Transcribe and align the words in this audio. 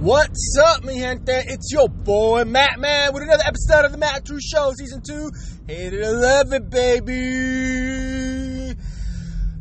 What's 0.00 0.56
up, 0.64 0.84
mi 0.84 1.00
gente? 1.00 1.32
It's 1.32 1.72
your 1.72 1.88
boy 1.88 2.44
Matt 2.44 2.78
Man 2.78 3.12
with 3.12 3.24
another 3.24 3.42
episode 3.44 3.84
of 3.84 3.90
the 3.90 3.98
Matt 3.98 4.24
True 4.24 4.38
Show, 4.40 4.70
Season 4.78 5.02
2, 5.02 5.30
8 5.68 5.92
11, 5.92 6.68
baby. 6.68 7.14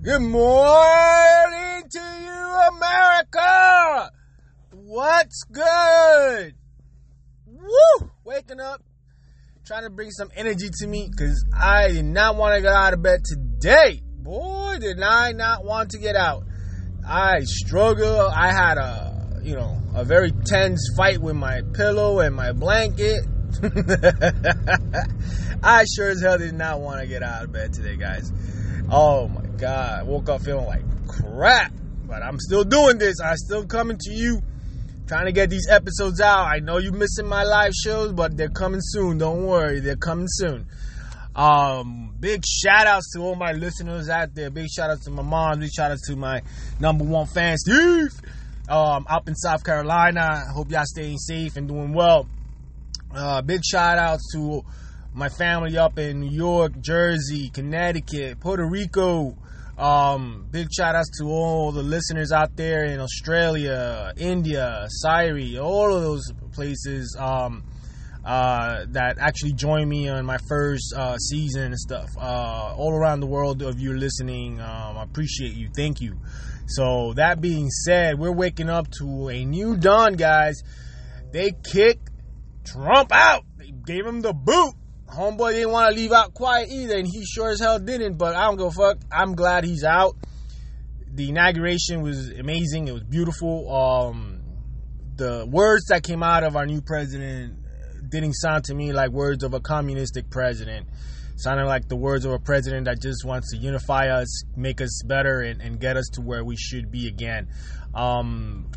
Good 0.03 0.21
morning 0.21 1.83
to 1.89 1.99
you, 2.21 2.59
America. 2.69 4.11
What's 4.73 5.41
good? 5.51 6.53
Woo! 7.47 8.11
Waking 8.23 8.59
up, 8.59 8.83
trying 9.65 9.85
to 9.85 9.89
bring 9.89 10.11
some 10.11 10.29
energy 10.35 10.69
to 10.81 10.87
me 10.87 11.09
because 11.09 11.43
I 11.51 11.87
did 11.87 12.05
not 12.05 12.35
want 12.35 12.53
to 12.53 12.61
get 12.61 12.73
out 12.73 12.93
of 12.93 13.01
bed 13.01 13.21
today. 13.25 14.03
Boy, 14.03 14.77
did 14.79 15.01
I 15.01 15.31
not 15.31 15.65
want 15.65 15.89
to 15.91 15.97
get 15.97 16.15
out. 16.15 16.43
I 17.03 17.39
struggle. 17.41 18.29
I 18.29 18.51
had 18.51 18.77
a, 18.77 19.39
you 19.41 19.55
know, 19.55 19.81
a 19.97 20.03
very 20.03 20.31
tense 20.31 20.93
fight 20.95 21.17
with 21.19 21.35
my 21.35 21.61
pillow 21.73 22.19
and 22.19 22.35
my 22.35 22.51
blanket. 22.51 23.25
I 25.63 25.85
sure 25.95 26.11
as 26.11 26.21
hell 26.21 26.37
did 26.37 26.53
not 26.53 26.81
want 26.81 27.01
to 27.01 27.07
get 27.07 27.23
out 27.23 27.45
of 27.45 27.51
bed 27.51 27.73
today, 27.73 27.95
guys. 27.95 28.31
Oh 28.91 29.27
my 29.27 29.47
god, 29.57 29.99
I 30.01 30.03
woke 30.03 30.29
up 30.29 30.43
feeling 30.43 30.67
like 30.67 30.83
crap, 31.07 31.73
but 32.05 32.21
I'm 32.21 32.37
still 32.39 32.63
doing 32.63 32.99
this. 32.99 33.15
I'm 33.19 33.37
still 33.37 33.65
coming 33.65 33.97
to 34.01 34.13
you, 34.13 34.39
trying 35.07 35.25
to 35.25 35.31
get 35.31 35.49
these 35.49 35.67
episodes 35.67 36.21
out. 36.21 36.45
I 36.45 36.59
know 36.59 36.77
you're 36.77 36.93
missing 36.93 37.25
my 37.25 37.43
live 37.43 37.73
shows, 37.73 38.13
but 38.13 38.37
they're 38.37 38.49
coming 38.49 38.81
soon. 38.83 39.17
Don't 39.17 39.47
worry, 39.47 39.79
they're 39.79 39.95
coming 39.95 40.27
soon. 40.29 40.67
Um, 41.35 42.13
big 42.19 42.43
shout 42.45 42.85
outs 42.85 43.13
to 43.13 43.21
all 43.21 43.35
my 43.35 43.53
listeners 43.53 44.09
out 44.09 44.35
there. 44.35 44.51
Big 44.51 44.67
shout 44.69 44.91
outs 44.91 45.05
to 45.05 45.11
my 45.11 45.23
mom. 45.23 45.59
Big 45.59 45.71
shout 45.71 45.91
outs 45.91 46.05
to 46.07 46.15
my 46.15 46.43
number 46.79 47.03
one 47.03 47.25
fan, 47.25 47.57
Steve. 47.57 48.11
Um, 48.69 49.05
up 49.09 49.27
in 49.27 49.35
South 49.35 49.63
Carolina. 49.63 50.43
Hope 50.53 50.71
y'all 50.71 50.83
staying 50.85 51.17
safe 51.17 51.55
and 51.55 51.67
doing 51.67 51.93
well. 51.93 52.27
Uh, 53.13 53.41
big 53.41 53.61
shout 53.63 53.97
outs 53.97 54.31
to 54.33 54.63
my 55.13 55.29
family 55.29 55.77
up 55.77 55.97
in 55.97 56.19
New 56.19 56.29
York, 56.29 56.79
Jersey, 56.79 57.49
Connecticut, 57.49 58.39
Puerto 58.39 58.67
Rico. 58.67 59.37
Um, 59.77 60.47
big 60.51 60.67
shout 60.71 60.95
outs 60.95 61.09
to 61.19 61.25
all 61.25 61.71
the 61.71 61.83
listeners 61.83 62.31
out 62.31 62.55
there 62.55 62.85
in 62.85 62.99
Australia, 62.99 64.11
India, 64.17 64.85
Syria, 64.89 65.63
all 65.63 65.93
of 65.93 66.01
those 66.01 66.31
places. 66.51 67.15
Um, 67.17 67.63
uh, 68.27 68.85
that 68.89 69.17
actually 69.19 69.53
joined 69.53 69.89
me 69.89 70.09
on 70.09 70.25
my 70.25 70.37
first 70.49 70.93
uh, 70.93 71.17
season 71.17 71.67
and 71.67 71.79
stuff. 71.79 72.09
Uh, 72.17 72.75
all 72.75 72.91
around 72.91 73.21
the 73.21 73.25
world 73.25 73.61
of 73.61 73.79
you 73.79 73.93
listening, 73.93 74.59
um, 74.59 74.97
I 74.97 75.03
appreciate 75.03 75.53
you. 75.53 75.69
Thank 75.73 76.01
you. 76.01 76.17
So 76.67 77.13
that 77.13 77.39
being 77.39 77.69
said, 77.69 78.19
we're 78.19 78.31
waking 78.31 78.69
up 78.69 78.89
to 78.99 79.29
a 79.29 79.45
new 79.45 79.77
dawn, 79.77 80.13
guys. 80.13 80.61
They 81.31 81.51
kicked 81.51 82.09
Trump 82.65 83.11
out. 83.11 83.45
They 83.57 83.71
gave 83.71 84.05
him 84.05 84.21
the 84.21 84.33
boot. 84.33 84.73
Homeboy 85.07 85.53
didn't 85.53 85.71
want 85.71 85.89
to 85.89 85.95
leave 85.95 86.11
out 86.11 86.33
quiet 86.33 86.69
either, 86.69 86.97
and 86.97 87.07
he 87.07 87.25
sure 87.25 87.49
as 87.49 87.61
hell 87.61 87.79
didn't. 87.79 88.17
But 88.17 88.35
I 88.35 88.45
don't 88.45 88.57
go 88.57 88.69
fuck. 88.69 88.97
I'm 89.11 89.35
glad 89.35 89.63
he's 89.63 89.85
out. 89.85 90.17
The 91.13 91.29
inauguration 91.29 92.01
was 92.01 92.29
amazing. 92.29 92.89
It 92.89 92.91
was 92.91 93.03
beautiful. 93.03 93.73
Um, 93.73 94.41
the 95.15 95.47
words 95.49 95.85
that 95.85 96.03
came 96.03 96.21
out 96.21 96.43
of 96.43 96.55
our 96.55 96.65
new 96.65 96.81
president 96.81 97.55
didn't 98.09 98.33
sound 98.33 98.65
to 98.65 98.75
me 98.75 98.91
like 98.91 99.11
words 99.11 99.43
of 99.43 99.53
a 99.53 99.59
communistic 99.59 100.29
president. 100.29 100.87
Sounded 101.37 101.67
like 101.67 101.87
the 101.87 101.95
words 101.95 102.25
of 102.25 102.31
a 102.31 102.39
president 102.39 102.85
that 102.85 102.99
just 102.99 103.23
wants 103.23 103.51
to 103.51 103.57
unify 103.57 104.07
us, 104.07 104.43
make 104.55 104.81
us 104.81 105.03
better, 105.05 105.41
and, 105.41 105.61
and 105.61 105.79
get 105.79 105.95
us 105.95 106.09
to 106.13 106.21
where 106.21 106.43
we 106.43 106.57
should 106.57 106.91
be 106.91 107.07
again. 107.07 107.47
Um, 107.93 108.71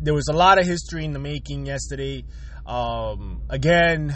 there 0.00 0.12
was 0.12 0.28
a 0.28 0.34
lot 0.34 0.58
of 0.58 0.66
history 0.66 1.06
in 1.06 1.14
the 1.14 1.18
making 1.18 1.64
yesterday. 1.64 2.26
Um, 2.66 3.40
again, 3.48 4.14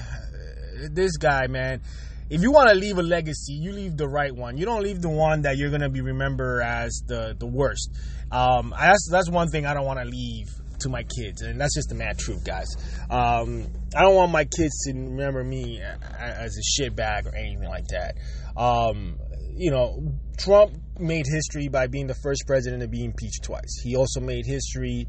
this 0.90 1.16
guy, 1.16 1.46
man. 1.46 1.80
If 2.28 2.42
you 2.42 2.52
want 2.52 2.68
to 2.68 2.74
leave 2.74 2.98
a 2.98 3.02
legacy, 3.02 3.54
you 3.54 3.72
leave 3.72 3.96
the 3.96 4.06
right 4.06 4.34
one. 4.34 4.58
You 4.58 4.66
don't 4.66 4.82
leave 4.82 5.00
the 5.00 5.08
one 5.08 5.42
that 5.42 5.56
you're 5.56 5.70
gonna 5.70 5.88
be 5.88 6.02
remembered 6.02 6.62
as 6.62 7.02
the 7.06 7.34
the 7.38 7.46
worst. 7.46 7.90
Um, 8.30 8.74
that's 8.78 9.08
that's 9.10 9.30
one 9.30 9.48
thing 9.48 9.64
I 9.64 9.72
don't 9.72 9.86
want 9.86 9.98
to 9.98 10.04
leave 10.04 10.50
to 10.80 10.88
my 10.88 11.02
kids, 11.02 11.42
and 11.42 11.60
that's 11.60 11.74
just 11.74 11.88
the 11.88 11.94
mad 11.94 12.18
truth, 12.18 12.44
guys. 12.44 12.66
Um, 13.10 13.66
I 13.96 14.02
don't 14.02 14.14
want 14.14 14.32
my 14.32 14.44
kids 14.44 14.84
to 14.86 14.92
remember 14.92 15.42
me 15.42 15.80
as 15.80 16.56
a 16.56 16.82
shitbag 16.82 17.26
or 17.26 17.34
anything 17.34 17.68
like 17.68 17.86
that. 17.88 18.16
Um, 18.56 19.18
you 19.56 19.70
know, 19.70 20.12
Trump 20.38 20.72
made 20.98 21.24
history 21.26 21.68
by 21.68 21.86
being 21.86 22.06
the 22.06 22.14
first 22.22 22.44
president 22.46 22.82
to 22.82 22.88
be 22.88 23.04
impeached 23.04 23.42
twice. 23.42 23.80
He 23.82 23.96
also 23.96 24.20
made 24.20 24.44
history 24.46 25.06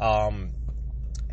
um, 0.00 0.52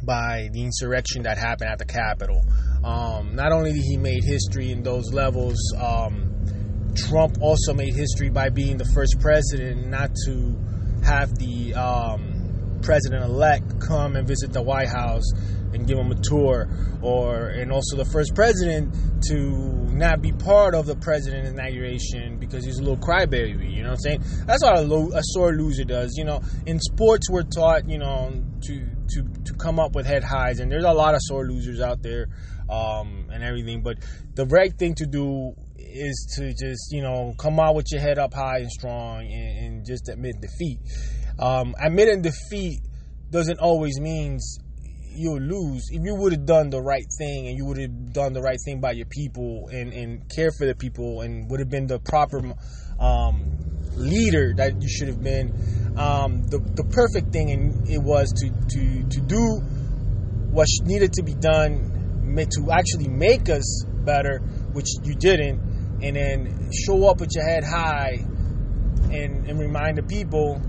by 0.03 0.49
the 0.51 0.63
insurrection 0.63 1.23
that 1.23 1.37
happened 1.37 1.69
at 1.69 1.79
the 1.79 1.85
Capitol. 1.85 2.41
Um, 2.83 3.35
not 3.35 3.51
only 3.51 3.73
did 3.73 3.83
he 3.83 3.97
made 3.97 4.23
history 4.23 4.71
in 4.71 4.83
those 4.83 5.13
levels, 5.13 5.57
um, 5.79 6.33
Trump 6.95 7.37
also 7.41 7.73
made 7.73 7.93
history 7.93 8.29
by 8.29 8.49
being 8.49 8.77
the 8.77 8.89
first 8.93 9.19
president 9.19 9.87
not 9.87 10.11
to 10.25 10.57
have 11.03 11.35
the 11.35 11.73
um, 12.87 12.93
president-elect 12.93 13.79
come 13.79 14.15
and 14.15 14.27
visit 14.27 14.53
the 14.53 14.61
White 14.61 14.89
House 14.89 15.25
and 15.73 15.85
give 15.85 15.97
him 15.97 16.11
a 16.11 16.15
tour, 16.15 16.69
or 17.01 17.47
and 17.49 17.71
also 17.71 17.97
the 17.97 18.05
first 18.05 18.33
president 18.33 18.93
to 19.27 19.87
not 19.93 20.21
be 20.21 20.31
part 20.31 20.73
of 20.73 20.85
the 20.85 20.95
president 20.95 21.47
inauguration 21.47 22.37
because 22.37 22.63
he's 22.63 22.79
a 22.79 22.81
little 22.81 22.97
crybaby. 22.97 23.75
You 23.75 23.83
know 23.83 23.89
what 23.89 23.99
I'm 24.05 24.19
saying? 24.19 24.23
That's 24.45 24.63
what 24.63 24.77
a, 24.77 24.81
lo- 24.81 25.11
a 25.13 25.21
sore 25.23 25.53
loser 25.53 25.83
does. 25.83 26.13
You 26.15 26.25
know, 26.25 26.41
in 26.65 26.79
sports 26.79 27.29
we're 27.29 27.43
taught, 27.43 27.89
you 27.89 27.97
know, 27.97 28.43
to 28.61 28.85
to 29.09 29.23
to 29.45 29.53
come 29.53 29.79
up 29.79 29.95
with 29.95 30.05
head 30.05 30.23
highs, 30.23 30.59
and 30.59 30.71
there's 30.71 30.85
a 30.85 30.91
lot 30.91 31.13
of 31.13 31.21
sore 31.23 31.45
losers 31.45 31.81
out 31.81 32.01
there, 32.01 32.27
um, 32.69 33.29
and 33.31 33.43
everything. 33.43 33.81
But 33.81 33.97
the 34.35 34.45
right 34.45 34.73
thing 34.73 34.95
to 34.95 35.05
do 35.05 35.53
is 35.77 36.35
to 36.37 36.53
just 36.53 36.91
you 36.91 37.01
know 37.01 37.33
come 37.37 37.59
out 37.59 37.75
with 37.75 37.87
your 37.91 38.01
head 38.01 38.17
up 38.17 38.33
high 38.33 38.59
and 38.59 38.71
strong, 38.71 39.25
and, 39.25 39.65
and 39.65 39.85
just 39.85 40.09
admit 40.09 40.35
defeat. 40.41 40.79
Um, 41.39 41.75
admitting 41.79 42.21
defeat 42.21 42.79
doesn't 43.29 43.59
always 43.59 43.99
means 43.99 44.59
you'll 45.15 45.41
lose. 45.41 45.89
If 45.91 46.03
you 46.03 46.15
would 46.15 46.31
have 46.33 46.45
done 46.45 46.69
the 46.69 46.81
right 46.81 47.05
thing 47.17 47.47
and 47.47 47.57
you 47.57 47.65
would 47.65 47.77
have 47.79 48.13
done 48.13 48.33
the 48.33 48.41
right 48.41 48.57
thing 48.63 48.79
by 48.79 48.91
your 48.91 49.07
people 49.07 49.69
and, 49.71 49.91
and 49.91 50.29
care 50.29 50.51
for 50.57 50.65
the 50.65 50.75
people 50.75 51.21
and 51.21 51.49
would 51.49 51.59
have 51.59 51.69
been 51.69 51.87
the 51.87 51.99
proper 51.99 52.41
um, 52.99 53.57
leader 53.95 54.53
that 54.57 54.81
you 54.81 54.87
should 54.87 55.07
have 55.07 55.23
been, 55.23 55.47
um, 55.97 56.43
the, 56.47 56.59
the 56.59 56.83
perfect 56.83 57.33
thing 57.33 57.51
and 57.51 57.89
it 57.89 58.01
was 58.01 58.31
to, 58.33 58.49
to, 58.49 59.09
to 59.09 59.21
do 59.21 59.59
what 60.51 60.67
needed 60.83 61.13
to 61.13 61.23
be 61.23 61.33
done 61.33 61.97
to 62.45 62.71
actually 62.71 63.07
make 63.07 63.49
us 63.49 63.83
better, 64.05 64.39
which 64.73 64.87
you 65.03 65.15
didn't, 65.15 65.59
and 66.03 66.15
then 66.15 66.69
show 66.85 67.09
up 67.09 67.19
with 67.19 67.31
your 67.33 67.43
head 67.43 67.63
high 67.63 68.19
and, 69.11 69.49
and 69.49 69.59
remind 69.59 69.97
the 69.97 70.03
people 70.03 70.61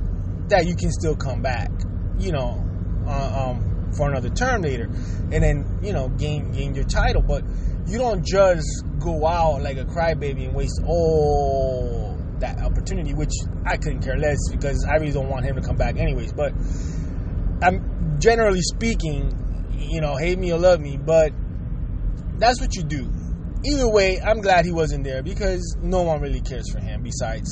that 0.50 0.66
you 0.66 0.75
can 0.76 0.91
still 0.91 1.16
come 1.16 1.42
back, 1.42 1.70
you 2.19 2.32
know, 2.32 2.64
uh, 3.06 3.50
um, 3.50 3.92
for 3.97 4.10
another 4.10 4.31
term 4.31 4.62
later, 4.62 4.84
and 5.32 5.42
then 5.42 5.78
you 5.82 5.92
know 5.92 6.09
gain 6.09 6.50
gain 6.53 6.75
your 6.75 6.84
title. 6.84 7.22
But 7.22 7.44
you 7.86 7.98
don't 7.98 8.25
just 8.25 8.84
go 8.98 9.26
out 9.26 9.62
like 9.62 9.78
a 9.78 9.84
crybaby 9.84 10.47
and 10.47 10.54
waste 10.54 10.81
all 10.86 12.19
that 12.41 12.59
opportunity, 12.60 13.14
which 13.14 13.32
I 13.66 13.76
couldn't 13.76 14.03
care 14.03 14.16
less 14.16 14.38
because 14.50 14.86
I 14.88 14.97
really 14.97 15.12
don't 15.12 15.28
want 15.28 15.44
him 15.44 15.56
to 15.56 15.62
come 15.62 15.76
back 15.76 15.97
anyways. 15.97 16.32
But 16.32 16.53
I'm 17.62 18.19
generally 18.20 18.62
speaking, 18.62 19.34
you 19.78 20.00
know, 20.00 20.16
hate 20.16 20.38
me 20.38 20.53
or 20.53 20.59
love 20.59 20.80
me, 20.80 20.97
but 20.97 21.32
that's 22.38 22.60
what 22.60 22.75
you 22.76 22.82
do. 22.82 23.10
Either 23.65 23.88
way, 23.91 24.20
I'm 24.20 24.41
glad 24.41 24.65
he 24.65 24.72
wasn't 24.72 25.03
there 25.03 25.22
because 25.22 25.76
no 25.82 26.03
one 26.03 26.20
really 26.20 26.41
cares 26.41 26.70
for 26.70 26.78
him 26.78 27.03
besides 27.03 27.50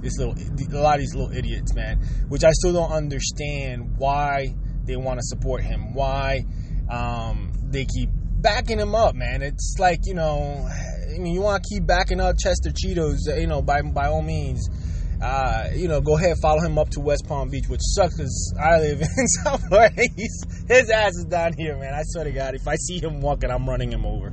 this 0.00 0.18
little 0.18 0.34
a 0.34 0.80
lot 0.80 0.94
of 0.94 1.00
these 1.00 1.14
little 1.14 1.36
idiots, 1.36 1.74
man. 1.74 1.98
Which 2.28 2.44
I 2.44 2.50
still 2.52 2.72
don't 2.72 2.92
understand 2.92 3.96
why 3.98 4.54
they 4.84 4.96
want 4.96 5.20
to 5.20 5.24
support 5.24 5.62
him, 5.62 5.94
why 5.94 6.44
um, 6.90 7.52
they 7.64 7.84
keep 7.84 8.10
backing 8.12 8.78
him 8.78 8.94
up, 8.94 9.14
man. 9.14 9.42
It's 9.42 9.76
like 9.78 10.00
you 10.04 10.14
know, 10.14 10.68
I 11.14 11.18
mean, 11.18 11.34
you 11.34 11.42
want 11.42 11.62
to 11.62 11.74
keep 11.74 11.86
backing 11.86 12.20
up 12.20 12.36
Chester 12.38 12.70
Cheetos, 12.70 13.18
you 13.38 13.46
know, 13.46 13.62
by 13.62 13.82
by 13.82 14.06
all 14.06 14.22
means. 14.22 14.68
Uh, 15.20 15.70
you 15.74 15.88
know, 15.88 16.00
go 16.00 16.16
ahead, 16.16 16.36
follow 16.40 16.60
him 16.60 16.78
up 16.78 16.90
to 16.90 17.00
West 17.00 17.26
Palm 17.26 17.48
Beach, 17.48 17.68
which 17.68 17.80
sucks 17.82 18.16
because 18.16 18.54
I 18.60 18.78
live 18.78 19.00
in 19.18 19.28
South 19.42 19.66
Florida. 19.66 20.02
He's, 20.16 20.44
his 20.68 20.90
ass 20.90 21.16
is 21.16 21.24
down 21.24 21.54
here, 21.54 21.76
man. 21.76 21.92
I 21.92 22.02
swear 22.04 22.24
to 22.24 22.30
God, 22.30 22.54
if 22.54 22.68
I 22.68 22.76
see 22.76 23.00
him 23.00 23.20
walking, 23.20 23.50
I'm 23.50 23.68
running 23.68 23.92
him 23.92 24.06
over. 24.06 24.32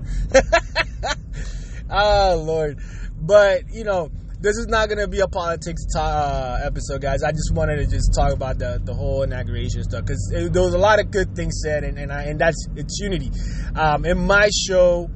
oh, 1.90 2.44
Lord. 2.46 2.78
But, 3.20 3.64
you 3.72 3.84
know, 3.84 4.12
this 4.46 4.58
is 4.58 4.68
not 4.68 4.88
going 4.88 5.00
to 5.00 5.08
be 5.08 5.22
a 5.22 5.28
politics 5.28 5.82
uh, 5.98 6.60
episode, 6.64 7.02
guys. 7.02 7.24
I 7.24 7.32
just 7.32 7.52
wanted 7.52 7.78
to 7.78 7.88
just 7.88 8.14
talk 8.14 8.32
about 8.32 8.60
the, 8.60 8.80
the 8.84 8.94
whole 8.94 9.24
inauguration 9.24 9.84
stuff 9.84 10.06
because 10.06 10.32
there 10.32 10.62
was 10.62 10.76
a 10.76 10.78
lot 10.78 11.00
of 11.00 11.10
good 11.10 11.36
things 11.36 11.62
said, 11.64 11.84
and 11.84 11.98
and, 11.98 12.12
I, 12.12 12.26
and 12.26 12.40
that's 12.40 12.68
it's 12.76 13.00
unity. 13.02 13.32
Um, 13.76 14.06
in 14.06 14.20
my 14.20 14.48
show, 14.68 15.10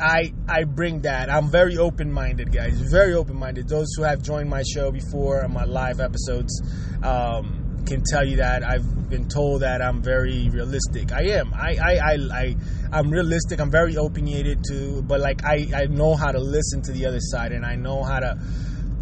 I 0.00 0.32
I 0.48 0.64
bring 0.64 1.02
that. 1.02 1.28
I'm 1.28 1.50
very 1.50 1.76
open 1.76 2.10
minded, 2.10 2.50
guys. 2.50 2.80
Very 2.80 3.12
open 3.12 3.36
minded. 3.36 3.68
Those 3.68 3.88
who 3.94 4.04
have 4.04 4.22
joined 4.22 4.48
my 4.48 4.62
show 4.62 4.90
before 4.90 5.44
on 5.44 5.52
my 5.52 5.64
live 5.64 6.00
episodes, 6.00 6.58
um, 7.02 7.65
can 7.86 8.02
tell 8.02 8.26
you 8.26 8.36
that 8.36 8.64
I've 8.64 9.08
been 9.08 9.28
told 9.28 9.62
that 9.62 9.80
I'm 9.80 10.02
very 10.02 10.48
realistic. 10.50 11.12
I 11.12 11.38
am. 11.38 11.54
I 11.54 11.76
I 11.80 11.92
I, 11.92 12.14
I 12.32 12.56
I'm 12.92 13.10
realistic. 13.10 13.60
I'm 13.60 13.70
very 13.70 13.94
opinionated 13.94 14.64
too, 14.68 15.02
but 15.02 15.20
like 15.20 15.44
I 15.44 15.66
I 15.74 15.86
know 15.86 16.14
how 16.14 16.32
to 16.32 16.38
listen 16.38 16.82
to 16.82 16.92
the 16.92 17.06
other 17.06 17.20
side, 17.20 17.52
and 17.52 17.64
I 17.64 17.76
know 17.76 18.02
how 18.02 18.20
to 18.20 18.38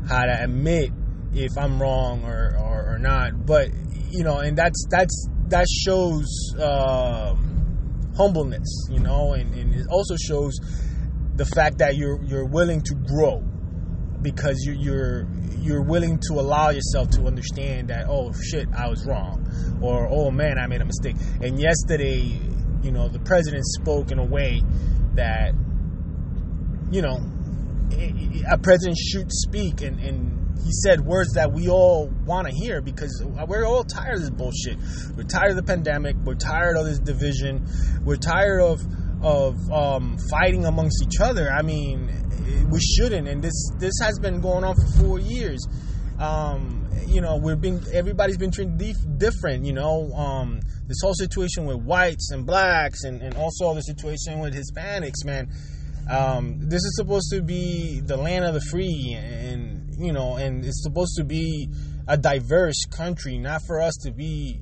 how 0.08 0.22
to 0.22 0.44
admit 0.44 0.90
if 1.34 1.50
I'm 1.58 1.80
wrong 1.80 2.24
or 2.24 2.56
or, 2.58 2.94
or 2.94 2.98
not. 2.98 3.46
But 3.46 3.70
you 4.10 4.22
know, 4.22 4.38
and 4.38 4.56
that's 4.56 4.86
that's 4.90 5.28
that 5.48 5.66
shows 5.68 6.54
uh, 6.58 7.34
humbleness, 8.16 8.88
you 8.90 9.00
know, 9.00 9.32
and, 9.32 9.54
and 9.54 9.74
it 9.74 9.86
also 9.88 10.16
shows 10.16 10.54
the 11.36 11.44
fact 11.44 11.78
that 11.78 11.96
you're 11.96 12.22
you're 12.24 12.46
willing 12.46 12.80
to 12.82 12.94
grow 12.94 13.42
because 14.24 14.64
you, 14.66 14.72
you're 14.72 15.28
you're 15.60 15.82
willing 15.82 16.18
to 16.18 16.34
allow 16.34 16.70
yourself 16.70 17.10
to 17.10 17.26
understand 17.26 17.88
that 17.88 18.06
oh 18.08 18.32
shit 18.32 18.66
I 18.76 18.88
was 18.88 19.06
wrong 19.06 19.46
or 19.80 20.08
oh 20.10 20.30
man 20.32 20.58
I 20.58 20.66
made 20.66 20.80
a 20.80 20.84
mistake 20.84 21.14
and 21.40 21.60
yesterday 21.60 22.40
you 22.82 22.90
know 22.90 23.08
the 23.08 23.20
president 23.20 23.64
spoke 23.66 24.10
in 24.10 24.18
a 24.18 24.24
way 24.24 24.62
that 25.14 25.54
you 26.90 27.02
know 27.02 27.20
a 28.50 28.58
president 28.58 28.96
should 28.98 29.30
speak 29.30 29.82
and, 29.82 30.00
and 30.00 30.58
he 30.64 30.72
said 30.72 31.02
words 31.02 31.34
that 31.34 31.52
we 31.52 31.68
all 31.68 32.08
want 32.24 32.48
to 32.48 32.54
hear 32.54 32.80
because 32.80 33.22
we're 33.46 33.64
all 33.64 33.84
tired 33.84 34.14
of 34.14 34.20
this 34.20 34.30
bullshit. 34.30 34.78
We're 35.14 35.24
tired 35.24 35.50
of 35.50 35.56
the 35.56 35.62
pandemic. 35.62 36.16
We're 36.24 36.36
tired 36.36 36.78
of 36.78 36.86
this 36.86 36.98
division. 36.98 37.66
We're 38.02 38.16
tired 38.16 38.62
of 38.62 38.80
of 39.24 39.56
um, 39.72 40.18
fighting 40.30 40.66
amongst 40.66 41.02
each 41.02 41.20
other. 41.20 41.50
I 41.50 41.62
mean, 41.62 42.10
we 42.70 42.80
shouldn't. 42.80 43.26
And 43.26 43.42
this 43.42 43.70
this 43.78 43.94
has 44.02 44.18
been 44.18 44.40
going 44.40 44.64
on 44.64 44.74
for 44.74 45.02
four 45.02 45.18
years. 45.18 45.66
Um, 46.18 46.86
you 47.06 47.20
know, 47.20 47.36
we're 47.36 47.56
being 47.56 47.80
everybody's 47.92 48.36
been 48.36 48.50
treated 48.50 48.78
dif- 48.78 49.18
different. 49.18 49.64
You 49.64 49.72
know, 49.72 50.12
um, 50.12 50.60
this 50.86 50.98
whole 51.02 51.14
situation 51.14 51.64
with 51.64 51.78
whites 51.78 52.30
and 52.30 52.46
blacks, 52.46 53.04
and, 53.04 53.22
and 53.22 53.34
also 53.36 53.74
the 53.74 53.80
situation 53.80 54.38
with 54.38 54.54
Hispanics, 54.54 55.24
man. 55.24 55.48
Um, 56.10 56.58
this 56.60 56.82
is 56.84 56.96
supposed 56.96 57.30
to 57.32 57.40
be 57.40 58.00
the 58.00 58.16
land 58.18 58.44
of 58.44 58.52
the 58.52 58.60
free, 58.60 59.16
and 59.18 59.94
you 59.98 60.12
know, 60.12 60.36
and 60.36 60.64
it's 60.64 60.82
supposed 60.82 61.16
to 61.16 61.24
be 61.24 61.68
a 62.06 62.18
diverse 62.18 62.84
country, 62.90 63.38
not 63.38 63.62
for 63.66 63.80
us 63.80 63.94
to 64.02 64.12
be 64.12 64.60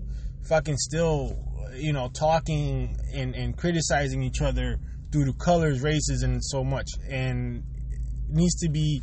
fucking 0.49 0.76
still, 0.76 1.37
you 1.75 1.93
know, 1.93 2.09
talking 2.09 2.97
and, 3.15 3.35
and 3.35 3.57
criticizing 3.57 4.23
each 4.23 4.41
other 4.41 4.79
due 5.11 5.25
to 5.25 5.33
colors, 5.33 5.81
races, 5.81 6.23
and 6.23 6.43
so 6.45 6.65
much. 6.65 6.89
And 7.09 7.65
needs 8.29 8.55
to 8.61 8.69
be 8.69 9.03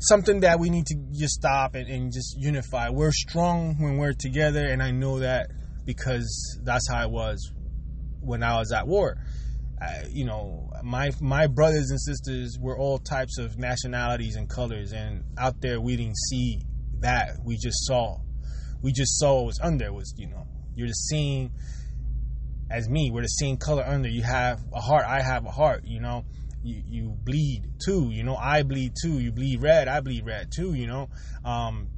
something 0.00 0.40
that 0.40 0.60
we 0.60 0.70
need 0.70 0.86
to 0.86 0.94
just 1.12 1.34
stop 1.34 1.74
and, 1.74 1.88
and 1.88 2.12
just 2.12 2.36
unify. 2.38 2.90
We're 2.90 3.12
strong 3.12 3.76
when 3.78 3.96
we're 3.96 4.12
together, 4.12 4.66
and 4.66 4.82
I 4.82 4.90
know 4.90 5.20
that 5.20 5.50
because 5.84 6.60
that's 6.62 6.88
how 6.90 7.02
it 7.04 7.10
was 7.10 7.52
when 8.20 8.42
I 8.42 8.58
was 8.58 8.72
at 8.72 8.86
war. 8.86 9.16
I, 9.80 10.04
you 10.10 10.24
know, 10.24 10.70
my 10.82 11.10
my 11.20 11.46
brothers 11.46 11.90
and 11.90 12.00
sisters 12.00 12.58
were 12.60 12.76
all 12.76 12.98
types 12.98 13.38
of 13.38 13.58
nationalities 13.58 14.36
and 14.36 14.48
colors, 14.48 14.92
and 14.92 15.24
out 15.38 15.60
there 15.60 15.80
we 15.80 15.96
didn't 15.96 16.18
see 16.18 16.60
that. 17.00 17.38
We 17.44 17.56
just 17.56 17.86
saw, 17.86 18.18
we 18.82 18.92
just 18.92 19.18
saw 19.18 19.36
what 19.36 19.46
was 19.46 19.60
under. 19.62 19.92
Was 19.92 20.14
you 20.16 20.28
know, 20.28 20.46
you're 20.78 20.86
the 20.86 20.92
same 20.92 21.50
as 22.70 22.88
me. 22.88 23.10
We're 23.10 23.22
the 23.22 23.26
same 23.26 23.56
color 23.56 23.82
under. 23.84 24.08
You 24.08 24.22
have 24.22 24.60
a 24.72 24.80
heart. 24.80 25.04
I 25.04 25.20
have 25.20 25.44
a 25.44 25.50
heart. 25.50 25.82
You 25.84 26.00
know, 26.00 26.24
you, 26.62 26.82
you 26.86 27.16
bleed 27.24 27.64
too. 27.84 28.10
You 28.12 28.22
know, 28.22 28.36
I 28.36 28.62
bleed 28.62 28.92
too. 29.02 29.18
You 29.18 29.32
bleed 29.32 29.60
red. 29.60 29.88
I 29.88 30.00
bleed 30.00 30.24
red 30.24 30.52
too. 30.54 30.74
You 30.74 30.86
know, 30.86 31.08
um, 31.44 31.88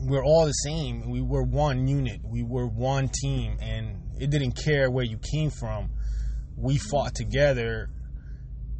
we're 0.00 0.22
all 0.22 0.44
the 0.44 0.52
same. 0.52 1.08
We 1.08 1.22
were 1.22 1.42
one 1.42 1.88
unit. 1.88 2.20
We 2.22 2.42
were 2.42 2.66
one 2.66 3.08
team, 3.08 3.56
and 3.62 4.02
it 4.20 4.28
didn't 4.28 4.52
care 4.52 4.90
where 4.90 5.04
you 5.04 5.18
came 5.32 5.50
from. 5.50 5.88
We 6.58 6.76
fought 6.76 7.14
together, 7.14 7.88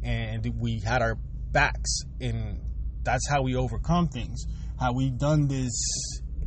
and 0.03 0.47
we 0.59 0.81
had 0.85 1.01
our 1.01 1.15
backs, 1.51 2.01
and 2.21 2.59
that's 3.01 3.27
how 3.27 3.41
we 3.41 3.55
overcome 3.55 4.09
things. 4.09 4.45
How 4.79 4.93
we've 4.93 5.17
done 5.17 5.47
this 5.47 5.71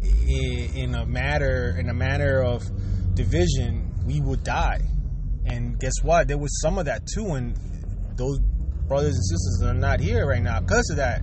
in 0.03 0.95
a 0.95 1.07
matter 1.07 1.77
in 1.79 1.89
a 1.89 1.95
matter 1.95 2.43
of 2.43 2.63
division, 3.15 3.93
we 4.07 4.21
would 4.21 4.43
die. 4.45 4.81
And 5.45 5.79
guess 5.79 5.95
what? 6.03 6.29
There 6.29 6.39
was 6.39 6.61
some 6.61 6.79
of 6.79 6.87
that 6.87 7.03
too, 7.13 7.33
and 7.33 7.57
those 8.17 8.39
brothers 8.87 9.15
and 9.15 9.25
sisters 9.25 9.63
are 9.65 9.75
not 9.75 10.01
here 10.01 10.27
right 10.27 10.43
now 10.43 10.61
because 10.61 10.89
of 10.91 10.97
that. 10.97 11.23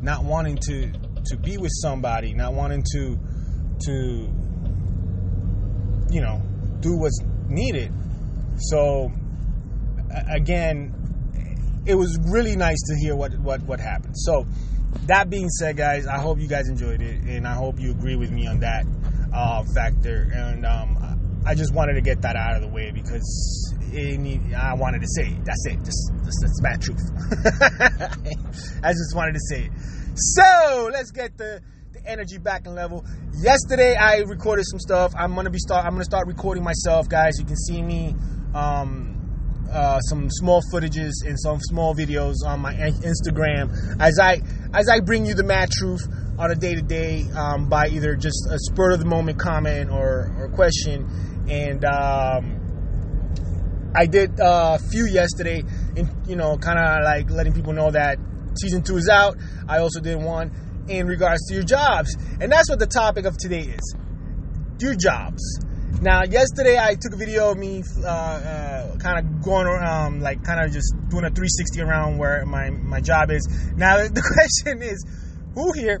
Not 0.00 0.24
wanting 0.24 0.56
to 0.66 0.92
to 1.26 1.36
be 1.36 1.58
with 1.58 1.72
somebody, 1.74 2.32
not 2.34 2.54
wanting 2.54 2.84
to 2.92 3.18
to 3.80 3.92
you 6.10 6.20
know 6.20 6.40
do 6.80 6.96
what's 6.96 7.18
needed. 7.48 7.92
So 8.58 9.10
again, 10.30 10.94
it 11.86 11.94
was 11.94 12.18
really 12.30 12.56
nice 12.56 12.80
to 12.88 12.96
hear 13.00 13.16
what 13.16 13.38
what 13.40 13.62
what 13.62 13.80
happened. 13.80 14.14
So 14.16 14.46
that 15.06 15.30
being 15.30 15.48
said, 15.48 15.76
guys, 15.76 16.06
I 16.06 16.18
hope 16.18 16.38
you 16.38 16.48
guys 16.48 16.68
enjoyed 16.68 17.00
it, 17.00 17.20
and 17.22 17.46
I 17.46 17.54
hope 17.54 17.80
you 17.80 17.90
agree 17.90 18.16
with 18.16 18.30
me 18.30 18.46
on 18.46 18.60
that 18.60 18.84
uh, 19.32 19.62
factor. 19.74 20.30
And 20.34 20.66
um, 20.66 21.42
I 21.46 21.54
just 21.54 21.74
wanted 21.74 21.94
to 21.94 22.00
get 22.00 22.22
that 22.22 22.36
out 22.36 22.56
of 22.56 22.62
the 22.62 22.68
way 22.68 22.90
because 22.90 23.74
it, 23.92 24.54
I 24.54 24.74
wanted 24.74 25.00
to 25.00 25.08
say 25.08 25.28
it. 25.28 25.44
That's 25.44 25.66
it. 25.66 25.78
Just, 25.84 26.12
just 26.24 26.38
that's 26.42 26.60
bad 26.60 26.82
truth. 26.82 27.00
I 28.84 28.92
just 28.92 29.14
wanted 29.14 29.32
to 29.34 29.40
say 29.48 29.64
it. 29.64 29.72
So 30.14 30.90
let's 30.92 31.10
get 31.10 31.38
the, 31.38 31.62
the 31.92 32.06
energy 32.06 32.38
back 32.38 32.66
in 32.66 32.74
level. 32.74 33.04
Yesterday 33.40 33.94
I 33.94 34.18
recorded 34.26 34.64
some 34.66 34.80
stuff. 34.80 35.12
I'm 35.16 35.34
gonna 35.34 35.50
be 35.50 35.58
start. 35.58 35.86
I'm 35.86 35.92
gonna 35.92 36.04
start 36.04 36.26
recording 36.26 36.64
myself, 36.64 37.08
guys. 37.08 37.38
You 37.38 37.44
can 37.44 37.56
see 37.56 37.82
me. 37.82 38.14
Um, 38.54 39.17
uh, 39.70 40.00
some 40.00 40.28
small 40.30 40.62
footages 40.72 41.12
and 41.26 41.38
some 41.38 41.58
small 41.60 41.94
videos 41.94 42.36
on 42.46 42.60
my 42.60 42.74
Instagram 42.74 43.70
as 44.00 44.18
I 44.18 44.40
as 44.74 44.88
I 44.88 45.00
bring 45.00 45.26
you 45.26 45.34
the 45.34 45.44
mad 45.44 45.70
truth 45.70 46.06
on 46.38 46.50
a 46.50 46.54
day 46.54 46.74
to 46.74 46.82
day 46.82 47.26
by 47.68 47.88
either 47.88 48.16
just 48.16 48.48
a 48.50 48.58
spur 48.58 48.92
of 48.92 49.00
the 49.00 49.04
moment 49.04 49.38
comment 49.38 49.90
or, 49.90 50.32
or 50.38 50.48
question 50.54 51.08
and 51.48 51.84
um, 51.84 52.58
I 53.94 54.06
did 54.06 54.38
uh, 54.38 54.78
a 54.80 54.88
few 54.90 55.06
yesterday, 55.06 55.64
in, 55.96 56.08
you 56.26 56.36
know, 56.36 56.56
kind 56.58 56.78
of 56.78 57.04
like 57.04 57.30
letting 57.30 57.52
people 57.54 57.72
know 57.72 57.90
that 57.90 58.18
season 58.60 58.82
two 58.82 58.96
is 58.96 59.08
out. 59.08 59.36
I 59.66 59.78
also 59.78 60.00
did 60.00 60.16
one 60.16 60.86
in 60.88 61.06
regards 61.06 61.46
to 61.48 61.54
your 61.54 61.64
jobs, 61.64 62.16
and 62.40 62.52
that's 62.52 62.68
what 62.68 62.78
the 62.78 62.86
topic 62.86 63.24
of 63.24 63.36
today 63.38 63.60
is: 63.62 63.96
your 64.78 64.94
jobs. 64.94 65.42
Now, 66.00 66.22
yesterday 66.22 66.78
I 66.78 66.94
took 66.94 67.14
a 67.14 67.16
video 67.16 67.50
of 67.50 67.58
me 67.58 67.82
uh, 68.04 68.08
uh, 68.08 68.96
kind 68.98 69.18
of 69.18 69.42
going 69.42 69.66
around, 69.66 70.06
um, 70.06 70.20
like 70.20 70.44
kind 70.44 70.64
of 70.64 70.72
just 70.72 70.94
doing 71.08 71.24
a 71.24 71.30
360 71.30 71.80
around 71.80 72.18
where 72.18 72.46
my 72.46 72.70
my 72.70 73.00
job 73.00 73.30
is. 73.30 73.48
Now, 73.76 73.96
the 74.08 74.22
question 74.22 74.82
is, 74.82 75.04
who 75.54 75.72
here 75.72 76.00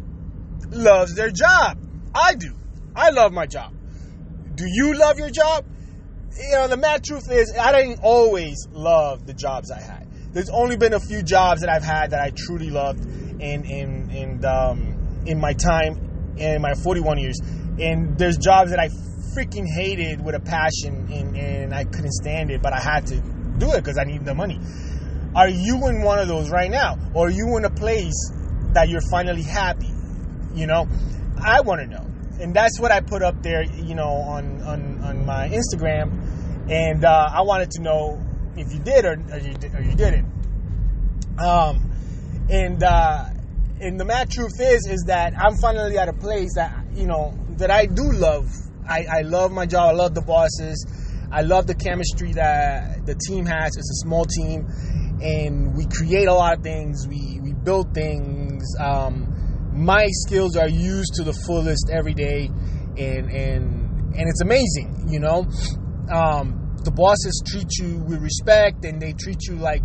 loves 0.70 1.14
their 1.14 1.30
job? 1.30 1.78
I 2.14 2.34
do. 2.34 2.54
I 2.94 3.10
love 3.10 3.32
my 3.32 3.46
job. 3.46 3.74
Do 4.54 4.64
you 4.66 4.94
love 4.94 5.18
your 5.18 5.30
job? 5.30 5.64
you 6.38 6.52
know, 6.52 6.68
the 6.68 6.76
mad 6.76 7.04
truth 7.04 7.30
is, 7.30 7.54
I 7.58 7.72
didn't 7.72 8.00
always 8.02 8.68
love 8.70 9.26
the 9.26 9.34
jobs 9.34 9.70
I 9.70 9.80
had. 9.80 10.06
There's 10.32 10.50
only 10.50 10.76
been 10.76 10.92
a 10.92 11.00
few 11.00 11.22
jobs 11.22 11.62
that 11.62 11.70
I've 11.70 11.82
had 11.82 12.10
that 12.10 12.20
I 12.20 12.30
truly 12.30 12.70
loved 12.70 13.04
in 13.40 13.64
in 13.64 14.10
in 14.10 14.44
um, 14.44 15.24
in 15.26 15.40
my 15.40 15.52
time 15.54 16.36
in 16.36 16.62
my 16.62 16.74
41 16.74 17.18
years, 17.18 17.40
and 17.80 18.16
there's 18.18 18.36
jobs 18.36 18.70
that 18.70 18.78
I 18.78 18.88
freaking 19.36 19.66
hated 19.66 20.24
with 20.24 20.34
a 20.34 20.40
passion, 20.40 21.08
and, 21.12 21.36
and 21.36 21.74
I 21.74 21.84
couldn't 21.84 22.12
stand 22.12 22.50
it, 22.50 22.62
but 22.62 22.72
I 22.72 22.80
had 22.80 23.06
to 23.08 23.20
do 23.58 23.72
it 23.72 23.84
because 23.84 23.98
I 23.98 24.04
needed 24.04 24.24
the 24.24 24.34
money. 24.34 24.60
Are 25.34 25.48
you 25.48 25.86
in 25.88 26.02
one 26.02 26.18
of 26.18 26.28
those 26.28 26.50
right 26.50 26.70
now, 26.70 26.98
or 27.14 27.26
are 27.28 27.30
you 27.30 27.56
in 27.56 27.64
a 27.64 27.70
place 27.70 28.32
that 28.72 28.88
you're 28.88 29.06
finally 29.10 29.42
happy? 29.42 29.90
You 30.54 30.66
know, 30.66 30.88
I 31.42 31.60
want 31.60 31.80
to 31.82 31.86
know 31.86 32.08
and 32.40 32.54
that's 32.54 32.78
what 32.78 32.92
I 32.92 33.00
put 33.00 33.22
up 33.22 33.42
there, 33.42 33.62
you 33.62 33.94
know, 33.94 34.08
on 34.08 34.62
on, 34.62 35.00
on 35.02 35.26
my 35.26 35.48
Instagram, 35.48 36.70
and 36.70 37.04
uh, 37.04 37.30
I 37.32 37.42
wanted 37.42 37.70
to 37.72 37.82
know 37.82 38.24
if 38.56 38.72
you 38.72 38.78
did 38.78 39.04
or, 39.04 39.14
or 39.14 39.38
you 39.38 39.54
or 39.74 39.82
you 39.82 39.94
didn't. 39.94 40.26
Um, 41.38 41.90
and 42.48 42.82
uh, 42.82 43.24
and 43.80 43.98
the 43.98 44.04
mad 44.04 44.30
truth 44.30 44.60
is 44.60 44.86
is 44.86 45.04
that 45.06 45.34
I'm 45.38 45.56
finally 45.56 45.98
at 45.98 46.08
a 46.08 46.12
place 46.12 46.54
that 46.54 46.84
you 46.94 47.06
know 47.06 47.36
that 47.56 47.70
I 47.70 47.86
do 47.86 48.12
love. 48.12 48.50
I, 48.88 49.04
I 49.18 49.20
love 49.22 49.52
my 49.52 49.66
job. 49.66 49.90
I 49.90 49.92
love 49.92 50.14
the 50.14 50.22
bosses. 50.22 50.86
I 51.30 51.42
love 51.42 51.66
the 51.66 51.74
chemistry 51.74 52.32
that 52.32 53.04
the 53.04 53.14
team 53.14 53.44
has. 53.44 53.76
It's 53.76 53.90
a 53.90 54.00
small 54.06 54.24
team, 54.24 54.66
and 55.20 55.76
we 55.76 55.86
create 55.86 56.26
a 56.26 56.32
lot 56.32 56.56
of 56.56 56.62
things. 56.62 57.06
We 57.06 57.38
we 57.42 57.52
build 57.52 57.92
things. 57.92 58.64
Um, 58.80 59.34
my 59.74 60.06
skills 60.10 60.56
are 60.56 60.68
used 60.68 61.14
to 61.16 61.24
the 61.24 61.34
fullest 61.34 61.90
every 61.90 62.14
day, 62.14 62.46
and 62.96 63.30
and 63.30 64.14
and 64.16 64.28
it's 64.28 64.40
amazing. 64.40 65.04
You 65.08 65.20
know, 65.20 65.46
um, 66.10 66.74
the 66.82 66.90
bosses 66.90 67.42
treat 67.46 67.68
you 67.78 67.98
with 67.98 68.22
respect, 68.22 68.86
and 68.86 69.00
they 69.02 69.12
treat 69.12 69.46
you 69.46 69.56
like 69.56 69.82